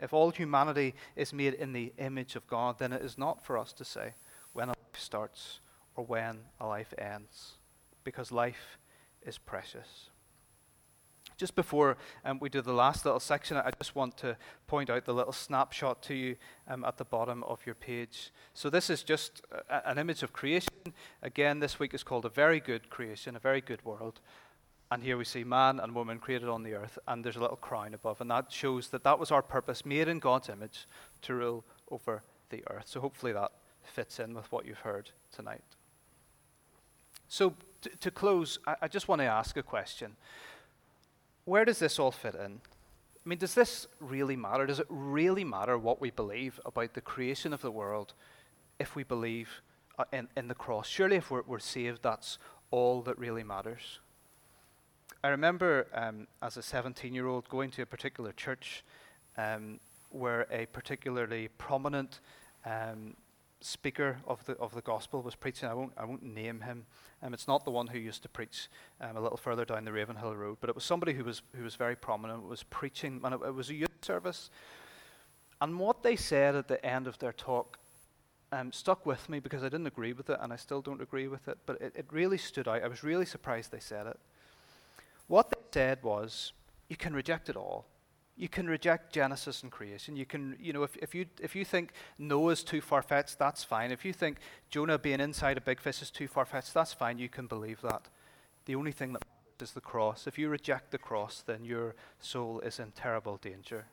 If 0.01 0.11
all 0.11 0.31
humanity 0.31 0.95
is 1.15 1.31
made 1.31 1.53
in 1.53 1.71
the 1.71 1.93
image 1.97 2.35
of 2.35 2.45
God, 2.45 2.77
then 2.77 2.91
it 2.91 3.01
is 3.01 3.17
not 3.17 3.41
for 3.45 3.57
us 3.57 3.71
to 3.71 3.85
say 3.85 4.15
when 4.51 4.67
a 4.67 4.73
life 4.73 4.99
starts 4.99 5.61
or 5.95 6.03
when 6.03 6.39
a 6.59 6.67
life 6.67 6.93
ends, 6.97 7.53
because 8.03 8.33
life 8.33 8.77
is 9.25 9.37
precious. 9.37 10.09
Just 11.37 11.55
before 11.55 11.97
um, 12.23 12.39
we 12.39 12.47
do 12.47 12.61
the 12.61 12.73
last 12.73 13.03
little 13.03 13.19
section, 13.19 13.57
I 13.57 13.69
just 13.77 13.93
want 13.93 14.15
to 14.17 14.37
point 14.67 14.89
out 14.89 15.03
the 15.03 15.13
little 15.13 15.33
snapshot 15.33 16.01
to 16.03 16.13
you 16.13 16.37
um, 16.67 16.85
at 16.85 16.97
the 16.97 17.03
bottom 17.03 17.43
of 17.43 17.65
your 17.65 17.75
page. 17.75 18.31
So, 18.53 18.69
this 18.69 18.89
is 18.89 19.03
just 19.03 19.41
a, 19.69 19.89
an 19.89 19.97
image 19.97 20.23
of 20.23 20.31
creation. 20.31 20.69
Again, 21.21 21.59
this 21.59 21.77
week 21.77 21.93
is 21.93 22.03
called 22.03 22.25
a 22.25 22.29
very 22.29 22.61
good 22.61 22.89
creation, 22.89 23.35
a 23.35 23.39
very 23.39 23.59
good 23.59 23.83
world. 23.83 24.21
And 24.91 25.03
here 25.03 25.17
we 25.17 25.25
see 25.25 25.43
man 25.43 25.79
and 25.79 25.93
woman 25.93 26.19
created 26.19 26.47
on 26.47 26.63
the 26.63 26.73
earth, 26.73 26.97
and 27.07 27.23
there's 27.23 27.35
a 27.35 27.41
little 27.41 27.57
crown 27.57 27.93
above. 27.93 28.21
And 28.21 28.31
that 28.31 28.51
shows 28.51 28.89
that 28.89 29.03
that 29.03 29.19
was 29.19 29.31
our 29.31 29.41
purpose, 29.41 29.85
made 29.85 30.07
in 30.07 30.19
God's 30.19 30.47
image, 30.47 30.87
to 31.23 31.33
rule 31.33 31.65
over 31.91 32.23
the 32.49 32.63
earth. 32.69 32.85
So, 32.87 33.01
hopefully, 33.01 33.33
that 33.33 33.51
fits 33.83 34.19
in 34.19 34.33
with 34.33 34.49
what 34.53 34.65
you've 34.65 34.79
heard 34.79 35.11
tonight. 35.33 35.63
So, 37.27 37.55
to, 37.81 37.89
to 37.89 38.11
close, 38.11 38.57
I, 38.65 38.75
I 38.83 38.87
just 38.87 39.09
want 39.09 39.19
to 39.19 39.25
ask 39.25 39.57
a 39.57 39.63
question 39.63 40.15
where 41.45 41.65
does 41.65 41.79
this 41.79 41.99
all 41.99 42.11
fit 42.11 42.35
in? 42.35 42.59
I 43.25 43.29
mean, 43.29 43.39
does 43.39 43.55
this 43.55 43.87
really 43.99 44.35
matter? 44.35 44.65
Does 44.65 44.79
it 44.79 44.87
really 44.89 45.43
matter 45.43 45.77
what 45.77 46.01
we 46.01 46.11
believe 46.11 46.59
about 46.65 46.93
the 46.93 47.01
creation 47.01 47.53
of 47.53 47.61
the 47.61 47.71
world 47.71 48.13
if 48.77 48.95
we 48.95 49.03
believe 49.03 49.61
uh, 49.97 50.03
in, 50.11 50.27
in 50.35 50.47
the 50.47 50.55
cross? 50.55 50.87
Surely, 50.87 51.15
if 51.15 51.31
we're, 51.31 51.43
we're 51.47 51.59
saved, 51.59 52.03
that's 52.03 52.37
all 52.69 53.01
that 53.03 53.17
really 53.17 53.43
matters. 53.43 53.99
I 55.23 55.29
remember 55.29 55.87
um, 55.93 56.27
as 56.43 56.57
a 56.57 56.61
17 56.61 57.15
year 57.15 57.25
old 57.25 57.49
going 57.49 57.71
to 57.71 57.81
a 57.81 57.85
particular 57.85 58.31
church 58.31 58.83
um, 59.37 59.79
where 60.11 60.45
a 60.51 60.67
particularly 60.67 61.47
prominent 61.57 62.19
um, 62.63 63.15
speaker 63.61 64.17
of 64.27 64.43
the, 64.45 64.53
of 64.53 64.73
the 64.73 64.81
gospel 64.81 65.21
was 65.21 65.35
preaching. 65.35 65.67
I 65.67 65.73
won't, 65.73 65.93
I 65.97 66.05
won't 66.05 66.23
name 66.23 66.61
him. 66.61 66.85
Um, 67.21 67.33
it's 67.33 67.47
not 67.47 67.65
the 67.65 67.71
one 67.71 67.87
who 67.87 67.97
used 67.97 68.21
to 68.23 68.29
preach 68.29 68.67
um, 69.01 69.17
a 69.17 69.21
little 69.21 69.37
further 69.37 69.65
down 69.65 69.85
the 69.85 69.91
Ravenhill 69.91 70.35
Road, 70.35 70.57
but 70.61 70.69
it 70.69 70.75
was 70.75 70.83
somebody 70.83 71.13
who 71.13 71.23
was, 71.23 71.41
who 71.55 71.63
was 71.63 71.75
very 71.75 71.95
prominent, 71.95 72.47
was 72.47 72.63
preaching, 72.63 73.21
and 73.23 73.33
it, 73.33 73.39
it 73.45 73.53
was 73.53 73.69
a 73.69 73.73
youth 73.73 73.89
service. 74.01 74.49
And 75.61 75.79
what 75.79 76.03
they 76.03 76.15
said 76.15 76.55
at 76.55 76.67
the 76.67 76.85
end 76.85 77.07
of 77.07 77.17
their 77.19 77.33
talk 77.33 77.79
um, 78.51 78.71
stuck 78.71 79.05
with 79.05 79.27
me 79.29 79.39
because 79.39 79.63
I 79.63 79.69
didn't 79.69 79.87
agree 79.87 80.13
with 80.13 80.29
it, 80.29 80.37
and 80.41 80.53
I 80.53 80.57
still 80.57 80.81
don't 80.81 81.01
agree 81.01 81.27
with 81.27 81.47
it, 81.47 81.57
but 81.65 81.81
it, 81.81 81.93
it 81.95 82.05
really 82.11 82.37
stood 82.37 82.67
out. 82.67 82.83
I 82.83 82.87
was 82.87 83.03
really 83.03 83.25
surprised 83.25 83.71
they 83.71 83.79
said 83.79 84.07
it. 84.07 84.19
What 85.27 85.49
they 85.49 85.57
said 85.71 86.03
was, 86.03 86.53
you 86.87 86.95
can 86.95 87.13
reject 87.13 87.49
it 87.49 87.55
all. 87.55 87.85
You 88.37 88.49
can 88.49 88.67
reject 88.67 89.13
Genesis 89.13 89.63
and 89.63 89.71
creation. 89.71 90.17
You 90.17 90.25
can, 90.25 90.57
you 90.59 90.73
know, 90.73 90.83
if, 90.83 90.97
if 90.97 91.15
you 91.15 91.25
if 91.41 91.55
you 91.55 91.63
think 91.63 91.93
Noah's 92.17 92.63
too 92.63 92.81
far 92.81 93.01
fetched, 93.01 93.39
that's 93.39 93.63
fine. 93.63 93.91
If 93.91 94.03
you 94.03 94.11
think 94.11 94.39
Jonah 94.69 94.97
being 94.97 95.21
inside 95.21 95.57
a 95.57 95.61
big 95.61 95.79
fish 95.79 96.01
is 96.01 96.11
too 96.11 96.27
far 96.27 96.45
fetched, 96.45 96.73
that's 96.73 96.91
fine. 96.91 97.17
You 97.17 97.29
can 97.29 97.47
believe 97.47 97.79
that. 97.81 98.09
The 98.65 98.75
only 98.75 98.91
thing 98.91 99.13
that 99.13 99.23
is 99.61 99.71
the 99.71 99.81
cross. 99.81 100.27
If 100.27 100.37
you 100.37 100.49
reject 100.49 100.91
the 100.91 100.97
cross, 100.97 101.43
then 101.45 101.63
your 101.63 101.95
soul 102.19 102.59
is 102.59 102.79
in 102.79 102.91
terrible 102.91 103.37
danger. 103.37 103.85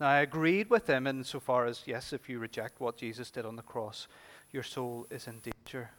Now, 0.00 0.08
I 0.08 0.20
agreed 0.20 0.70
with 0.70 0.86
them 0.86 1.06
insofar 1.06 1.66
as 1.66 1.82
yes, 1.84 2.12
if 2.12 2.28
you 2.28 2.38
reject 2.38 2.80
what 2.80 2.96
Jesus 2.96 3.30
did 3.30 3.44
on 3.44 3.56
the 3.56 3.62
cross, 3.62 4.06
your 4.52 4.62
soul 4.62 5.06
is 5.10 5.26
in 5.26 5.40
danger. 5.40 5.90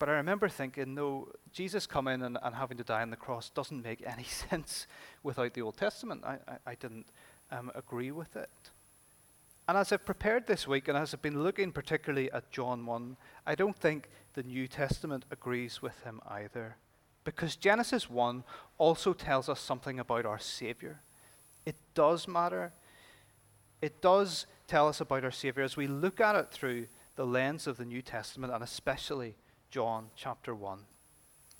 But 0.00 0.08
I 0.08 0.12
remember 0.12 0.48
thinking, 0.48 0.94
no, 0.94 1.28
Jesus 1.52 1.86
coming 1.86 2.22
and, 2.22 2.38
and 2.42 2.54
having 2.54 2.78
to 2.78 2.84
die 2.84 3.02
on 3.02 3.10
the 3.10 3.16
cross 3.16 3.50
doesn't 3.50 3.82
make 3.82 4.02
any 4.04 4.24
sense 4.50 4.86
without 5.22 5.52
the 5.52 5.60
Old 5.60 5.76
Testament. 5.76 6.24
I, 6.24 6.38
I, 6.48 6.70
I 6.70 6.74
didn't 6.74 7.06
um, 7.52 7.70
agree 7.74 8.10
with 8.10 8.34
it. 8.34 8.50
And 9.68 9.76
as 9.76 9.92
I've 9.92 10.06
prepared 10.06 10.46
this 10.46 10.66
week, 10.66 10.88
and 10.88 10.96
as 10.96 11.12
I've 11.12 11.20
been 11.20 11.42
looking 11.42 11.70
particularly 11.70 12.32
at 12.32 12.50
John 12.50 12.86
1, 12.86 13.16
I 13.46 13.54
don't 13.54 13.76
think 13.76 14.08
the 14.32 14.42
New 14.42 14.66
Testament 14.66 15.26
agrees 15.30 15.82
with 15.82 16.00
him 16.00 16.20
either. 16.26 16.76
Because 17.22 17.54
Genesis 17.54 18.08
1 18.08 18.42
also 18.78 19.12
tells 19.12 19.50
us 19.50 19.60
something 19.60 20.00
about 20.00 20.24
our 20.24 20.38
Savior. 20.38 21.02
It 21.66 21.76
does 21.92 22.26
matter. 22.26 22.72
It 23.82 24.00
does 24.00 24.46
tell 24.66 24.88
us 24.88 25.02
about 25.02 25.24
our 25.24 25.30
Savior 25.30 25.62
as 25.62 25.76
we 25.76 25.86
look 25.86 26.20
at 26.20 26.36
it 26.36 26.50
through 26.50 26.86
the 27.16 27.26
lens 27.26 27.66
of 27.66 27.76
the 27.76 27.84
New 27.84 28.00
Testament, 28.00 28.50
and 28.50 28.64
especially 28.64 29.34
John 29.70 30.10
chapter 30.16 30.52
1. 30.52 30.80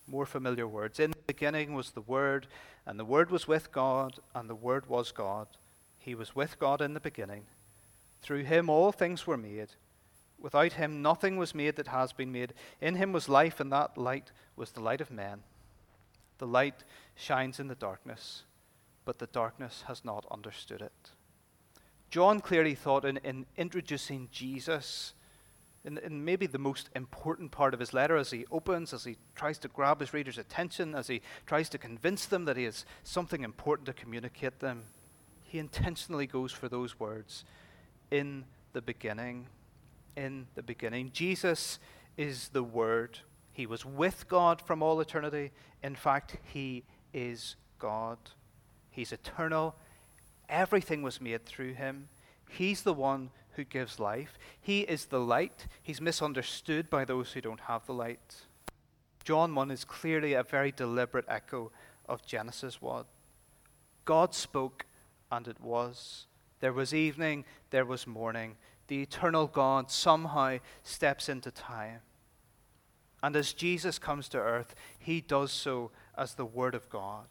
More 0.08 0.26
familiar 0.26 0.66
words. 0.66 0.98
In 0.98 1.12
the 1.12 1.16
beginning 1.26 1.74
was 1.74 1.90
the 1.90 2.00
Word, 2.00 2.48
and 2.84 2.98
the 2.98 3.04
Word 3.04 3.30
was 3.30 3.46
with 3.46 3.70
God, 3.70 4.18
and 4.34 4.50
the 4.50 4.54
Word 4.56 4.88
was 4.88 5.12
God. 5.12 5.46
He 5.98 6.16
was 6.16 6.34
with 6.34 6.58
God 6.58 6.80
in 6.80 6.94
the 6.94 7.00
beginning. 7.00 7.44
Through 8.20 8.44
him 8.44 8.68
all 8.68 8.90
things 8.90 9.26
were 9.26 9.36
made. 9.36 9.68
Without 10.40 10.72
him 10.72 11.02
nothing 11.02 11.36
was 11.36 11.54
made 11.54 11.76
that 11.76 11.88
has 11.88 12.12
been 12.12 12.32
made. 12.32 12.54
In 12.80 12.96
him 12.96 13.12
was 13.12 13.28
life, 13.28 13.60
and 13.60 13.70
that 13.70 13.96
light 13.96 14.32
was 14.56 14.72
the 14.72 14.80
light 14.80 15.00
of 15.00 15.10
men. 15.10 15.42
The 16.38 16.46
light 16.46 16.82
shines 17.14 17.60
in 17.60 17.68
the 17.68 17.74
darkness, 17.74 18.42
but 19.04 19.18
the 19.18 19.26
darkness 19.26 19.84
has 19.86 20.04
not 20.04 20.26
understood 20.30 20.80
it. 20.80 21.10
John 22.10 22.40
clearly 22.40 22.74
thought 22.74 23.04
in, 23.04 23.18
in 23.18 23.46
introducing 23.56 24.28
Jesus, 24.32 25.14
in, 25.84 25.98
in 25.98 26.24
maybe 26.24 26.46
the 26.46 26.58
most 26.58 26.90
important 26.94 27.50
part 27.50 27.72
of 27.72 27.80
his 27.80 27.94
letter, 27.94 28.16
as 28.16 28.30
he 28.30 28.44
opens, 28.50 28.92
as 28.92 29.04
he 29.04 29.16
tries 29.34 29.58
to 29.58 29.68
grab 29.68 30.00
his 30.00 30.12
readers' 30.12 30.38
attention, 30.38 30.94
as 30.94 31.06
he 31.06 31.22
tries 31.46 31.68
to 31.70 31.78
convince 31.78 32.26
them 32.26 32.44
that 32.44 32.56
he 32.56 32.64
has 32.64 32.84
something 33.02 33.42
important 33.42 33.86
to 33.86 33.92
communicate 33.92 34.60
them, 34.60 34.84
he 35.42 35.58
intentionally 35.58 36.26
goes 36.26 36.52
for 36.52 36.68
those 36.68 37.00
words 37.00 37.44
in 38.10 38.44
the 38.72 38.82
beginning. 38.82 39.46
In 40.16 40.46
the 40.54 40.62
beginning. 40.62 41.10
Jesus 41.12 41.78
is 42.16 42.48
the 42.48 42.62
Word. 42.62 43.18
He 43.52 43.66
was 43.66 43.84
with 43.84 44.28
God 44.28 44.60
from 44.60 44.82
all 44.82 45.00
eternity. 45.00 45.52
In 45.82 45.94
fact, 45.94 46.36
He 46.52 46.84
is 47.14 47.56
God. 47.78 48.18
He's 48.90 49.12
eternal. 49.12 49.74
Everything 50.48 51.02
was 51.02 51.20
made 51.20 51.46
through 51.46 51.74
Him. 51.74 52.08
He's 52.48 52.82
the 52.82 52.92
one 52.92 53.30
who 53.60 53.64
gives 53.64 54.00
life. 54.00 54.38
He 54.58 54.80
is 54.80 55.06
the 55.06 55.20
light. 55.20 55.66
He's 55.82 56.00
misunderstood 56.00 56.88
by 56.88 57.04
those 57.04 57.32
who 57.32 57.42
don't 57.42 57.60
have 57.60 57.84
the 57.84 57.92
light. 57.92 58.46
John 59.22 59.54
1 59.54 59.70
is 59.70 59.84
clearly 59.84 60.32
a 60.32 60.42
very 60.42 60.72
deliberate 60.72 61.26
echo 61.28 61.70
of 62.08 62.24
Genesis 62.24 62.80
1. 62.80 63.04
God 64.06 64.34
spoke, 64.34 64.86
and 65.30 65.46
it 65.46 65.60
was. 65.60 66.26
There 66.60 66.72
was 66.72 66.94
evening, 66.94 67.44
there 67.68 67.84
was 67.84 68.06
morning. 68.06 68.56
The 68.88 69.02
eternal 69.02 69.46
God 69.46 69.90
somehow 69.90 70.56
steps 70.82 71.28
into 71.28 71.50
time. 71.50 72.00
And 73.22 73.36
as 73.36 73.52
Jesus 73.52 73.98
comes 73.98 74.30
to 74.30 74.38
earth, 74.38 74.74
he 74.98 75.20
does 75.20 75.52
so 75.52 75.90
as 76.16 76.34
the 76.34 76.46
Word 76.46 76.74
of 76.74 76.88
God. 76.88 77.26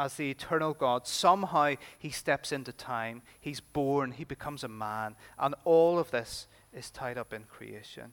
As 0.00 0.14
the 0.14 0.30
eternal 0.30 0.72
God, 0.72 1.06
somehow 1.06 1.74
he 1.98 2.08
steps 2.08 2.52
into 2.52 2.72
time. 2.72 3.20
He's 3.38 3.60
born, 3.60 4.12
he 4.12 4.24
becomes 4.24 4.64
a 4.64 4.68
man. 4.68 5.14
And 5.38 5.54
all 5.66 5.98
of 5.98 6.10
this 6.10 6.46
is 6.72 6.90
tied 6.90 7.18
up 7.18 7.34
in 7.34 7.42
creation. 7.42 8.12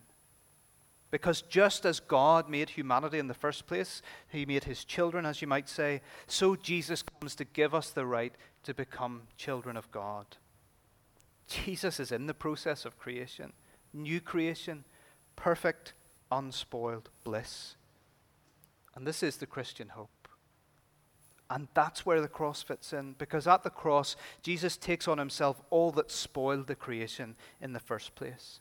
Because 1.11 1.41
just 1.43 1.85
as 1.85 2.01
God 2.01 2.49
made 2.49 2.71
humanity 2.71 3.19
in 3.19 3.29
the 3.29 3.33
first 3.33 3.67
place, 3.67 4.01
He 4.27 4.45
made 4.45 4.65
His 4.65 4.83
children, 4.83 5.25
as 5.25 5.41
you 5.41 5.47
might 5.47 5.69
say, 5.69 6.01
so 6.25 6.57
Jesus 6.57 7.01
comes 7.01 7.35
to 7.35 7.45
give 7.45 7.73
us 7.73 7.91
the 7.91 8.05
right 8.05 8.33
to 8.63 8.73
become 8.73 9.21
children 9.37 9.77
of 9.77 9.89
God. 9.91 10.25
Jesus 11.47 12.01
is 12.01 12.11
in 12.11 12.27
the 12.27 12.33
process 12.33 12.83
of 12.83 12.99
creation, 12.99 13.53
new 13.93 14.19
creation, 14.19 14.83
perfect, 15.37 15.93
unspoiled 16.29 17.09
bliss. 17.23 17.77
And 18.93 19.07
this 19.07 19.23
is 19.23 19.37
the 19.37 19.45
Christian 19.45 19.87
hope. 19.87 20.16
And 21.49 21.69
that's 21.73 22.05
where 22.05 22.19
the 22.19 22.27
cross 22.27 22.61
fits 22.61 22.91
in, 22.91 23.13
because 23.17 23.47
at 23.47 23.63
the 23.63 23.69
cross, 23.69 24.17
Jesus 24.41 24.75
takes 24.75 25.07
on 25.07 25.17
himself 25.17 25.61
all 25.69 25.91
that 25.91 26.11
spoiled 26.11 26.67
the 26.67 26.75
creation 26.75 27.35
in 27.61 27.71
the 27.71 27.79
first 27.79 28.15
place. 28.15 28.59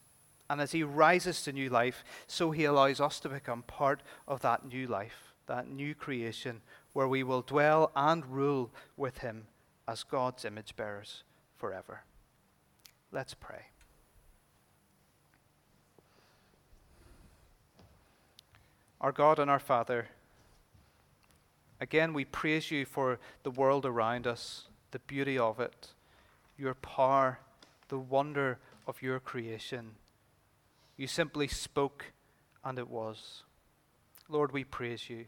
And 0.49 0.61
as 0.61 0.71
he 0.71 0.85
rises 0.85 1.43
to 1.43 1.53
new 1.53 1.69
life, 1.69 2.05
so 2.29 2.53
he 2.53 2.65
allows 2.65 3.01
us 3.01 3.19
to 3.21 3.29
become 3.29 3.63
part 3.63 4.03
of 4.29 4.41
that 4.43 4.65
new 4.65 4.87
life, 4.87 5.35
that 5.47 5.69
new 5.69 5.97
creation, 5.97 6.63
where 6.93 7.09
we 7.09 7.25
will 7.25 7.43
dwell 7.43 7.91
and 7.97 8.25
rule 8.25 8.71
with 8.97 9.19
him 9.19 9.49
as 9.89 10.05
God's 10.05 10.45
image 10.45 10.77
bearers 10.77 11.25
forever. 11.57 12.05
Let's 13.11 13.35
pray. 13.35 13.67
Our 19.01 19.13
God 19.13 19.41
and 19.41 19.51
our 19.51 19.59
Father, 19.59 20.07
again 21.81 22.13
we 22.13 22.25
praise 22.25 22.71
you 22.71 22.85
for 22.85 23.19
the 23.43 23.51
world 23.51 23.85
around 23.85 24.27
us, 24.27 24.69
the 24.91 24.99
beauty 25.01 25.39
of 25.39 25.61
it, 25.61 25.89
your 26.59 26.75
power, 26.75 27.39
the 27.89 27.99
wonder 27.99 28.59
of 28.87 29.03
your 29.03 29.21
creation. 29.21 29.93
You 30.97 31.07
simply 31.07 31.49
spoke, 31.49 32.13
and 32.65 32.79
it 32.79 32.89
was. 32.89 33.43
Lord, 34.29 34.53
we 34.53 34.65
praise 34.65 35.11
you. 35.11 35.27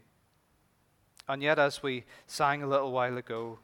And 1.27 1.43
yet, 1.43 1.59
as 1.59 1.83
we 1.83 2.05
sang 2.25 2.63
a 2.63 2.67
little 2.67 2.91
while 2.91 3.17
ago, 3.17 3.59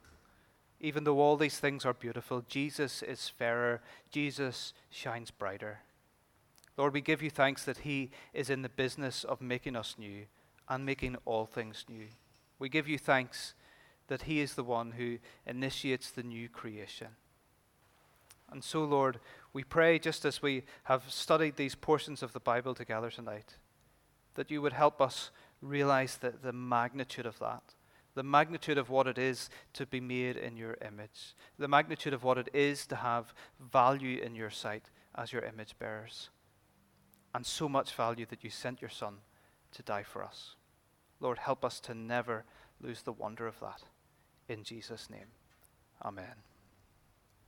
even 0.80 1.04
though 1.04 1.19
all 1.19 1.36
these 1.36 1.58
things 1.58 1.84
are 1.84 1.93
beautiful, 1.93 2.45
Jesus 2.48 3.02
is 3.02 3.28
fairer, 3.28 3.82
Jesus 4.12 4.74
shines 4.91 5.32
brighter. 5.32 5.80
Lord, 6.78 6.93
we 6.93 7.02
give 7.02 7.24
you 7.24 7.30
thanks 7.30 7.63
that 7.65 7.80
He 7.80 8.12
is 8.34 8.50
in 8.50 8.62
the 8.62 8.69
business 8.69 9.24
of 9.24 9.41
making 9.41 9.76
us 9.76 9.95
new 9.98 10.26
and 10.69 10.86
making 10.86 11.15
all 11.26 11.45
things 11.45 11.86
new. 11.89 12.08
We 12.59 12.69
give 12.69 12.87
you 12.87 12.97
thanks 12.97 13.53
that 14.07 14.23
He 14.23 14.39
is 14.39 14.55
the 14.55 14.63
one 14.63 14.91
who 14.91 15.17
initiates 15.45 16.11
the 16.11 16.23
new 16.23 16.47
creation. 16.49 17.09
And 18.51 18.63
so, 18.63 18.83
Lord, 18.83 19.19
we 19.53 19.63
pray 19.63 19.97
just 19.97 20.23
as 20.25 20.41
we 20.41 20.63
have 20.83 21.03
studied 21.09 21.55
these 21.55 21.75
portions 21.75 22.21
of 22.21 22.33
the 22.33 22.39
Bible 22.39 22.75
together 22.75 23.09
tonight, 23.09 23.55
that 24.35 24.51
you 24.51 24.61
would 24.61 24.73
help 24.73 25.01
us 25.01 25.31
realize 25.61 26.17
the, 26.17 26.31
the 26.41 26.53
magnitude 26.53 27.25
of 27.25 27.39
that 27.39 27.63
the 28.15 28.23
magnitude 28.23 28.77
of 28.77 28.89
what 28.89 29.07
it 29.07 29.17
is 29.17 29.49
to 29.73 29.85
be 29.85 29.99
made 29.99 30.37
in 30.37 30.55
your 30.57 30.77
image, 30.85 31.35
the 31.59 31.67
magnitude 31.67 32.13
of 32.13 32.23
what 32.23 32.37
it 32.37 32.49
is 32.53 32.87
to 32.87 32.95
have 32.95 33.33
value 33.59 34.19
in 34.21 34.33
your 34.33 34.49
sight 34.49 34.89
as 35.15 35.31
your 35.31 35.43
image 35.43 35.77
bearers, 35.77 36.29
and 37.33 37.45
so 37.45 37.67
much 37.67 37.93
value 37.93 38.25
that 38.25 38.43
you 38.43 38.49
sent 38.49 38.81
your 38.81 38.89
Son 38.89 39.17
to 39.73 39.83
die 39.83 40.03
for 40.03 40.23
us. 40.23 40.55
Lord, 41.19 41.39
help 41.39 41.63
us 41.63 41.80
to 41.82 41.93
never 41.93 42.43
lose 42.82 43.01
the 43.01 43.12
wonder 43.12 43.47
of 43.47 43.60
that. 43.60 43.84
In 44.47 44.63
Jesus' 44.63 45.10
name, 45.10 45.28
amen. 46.04 46.36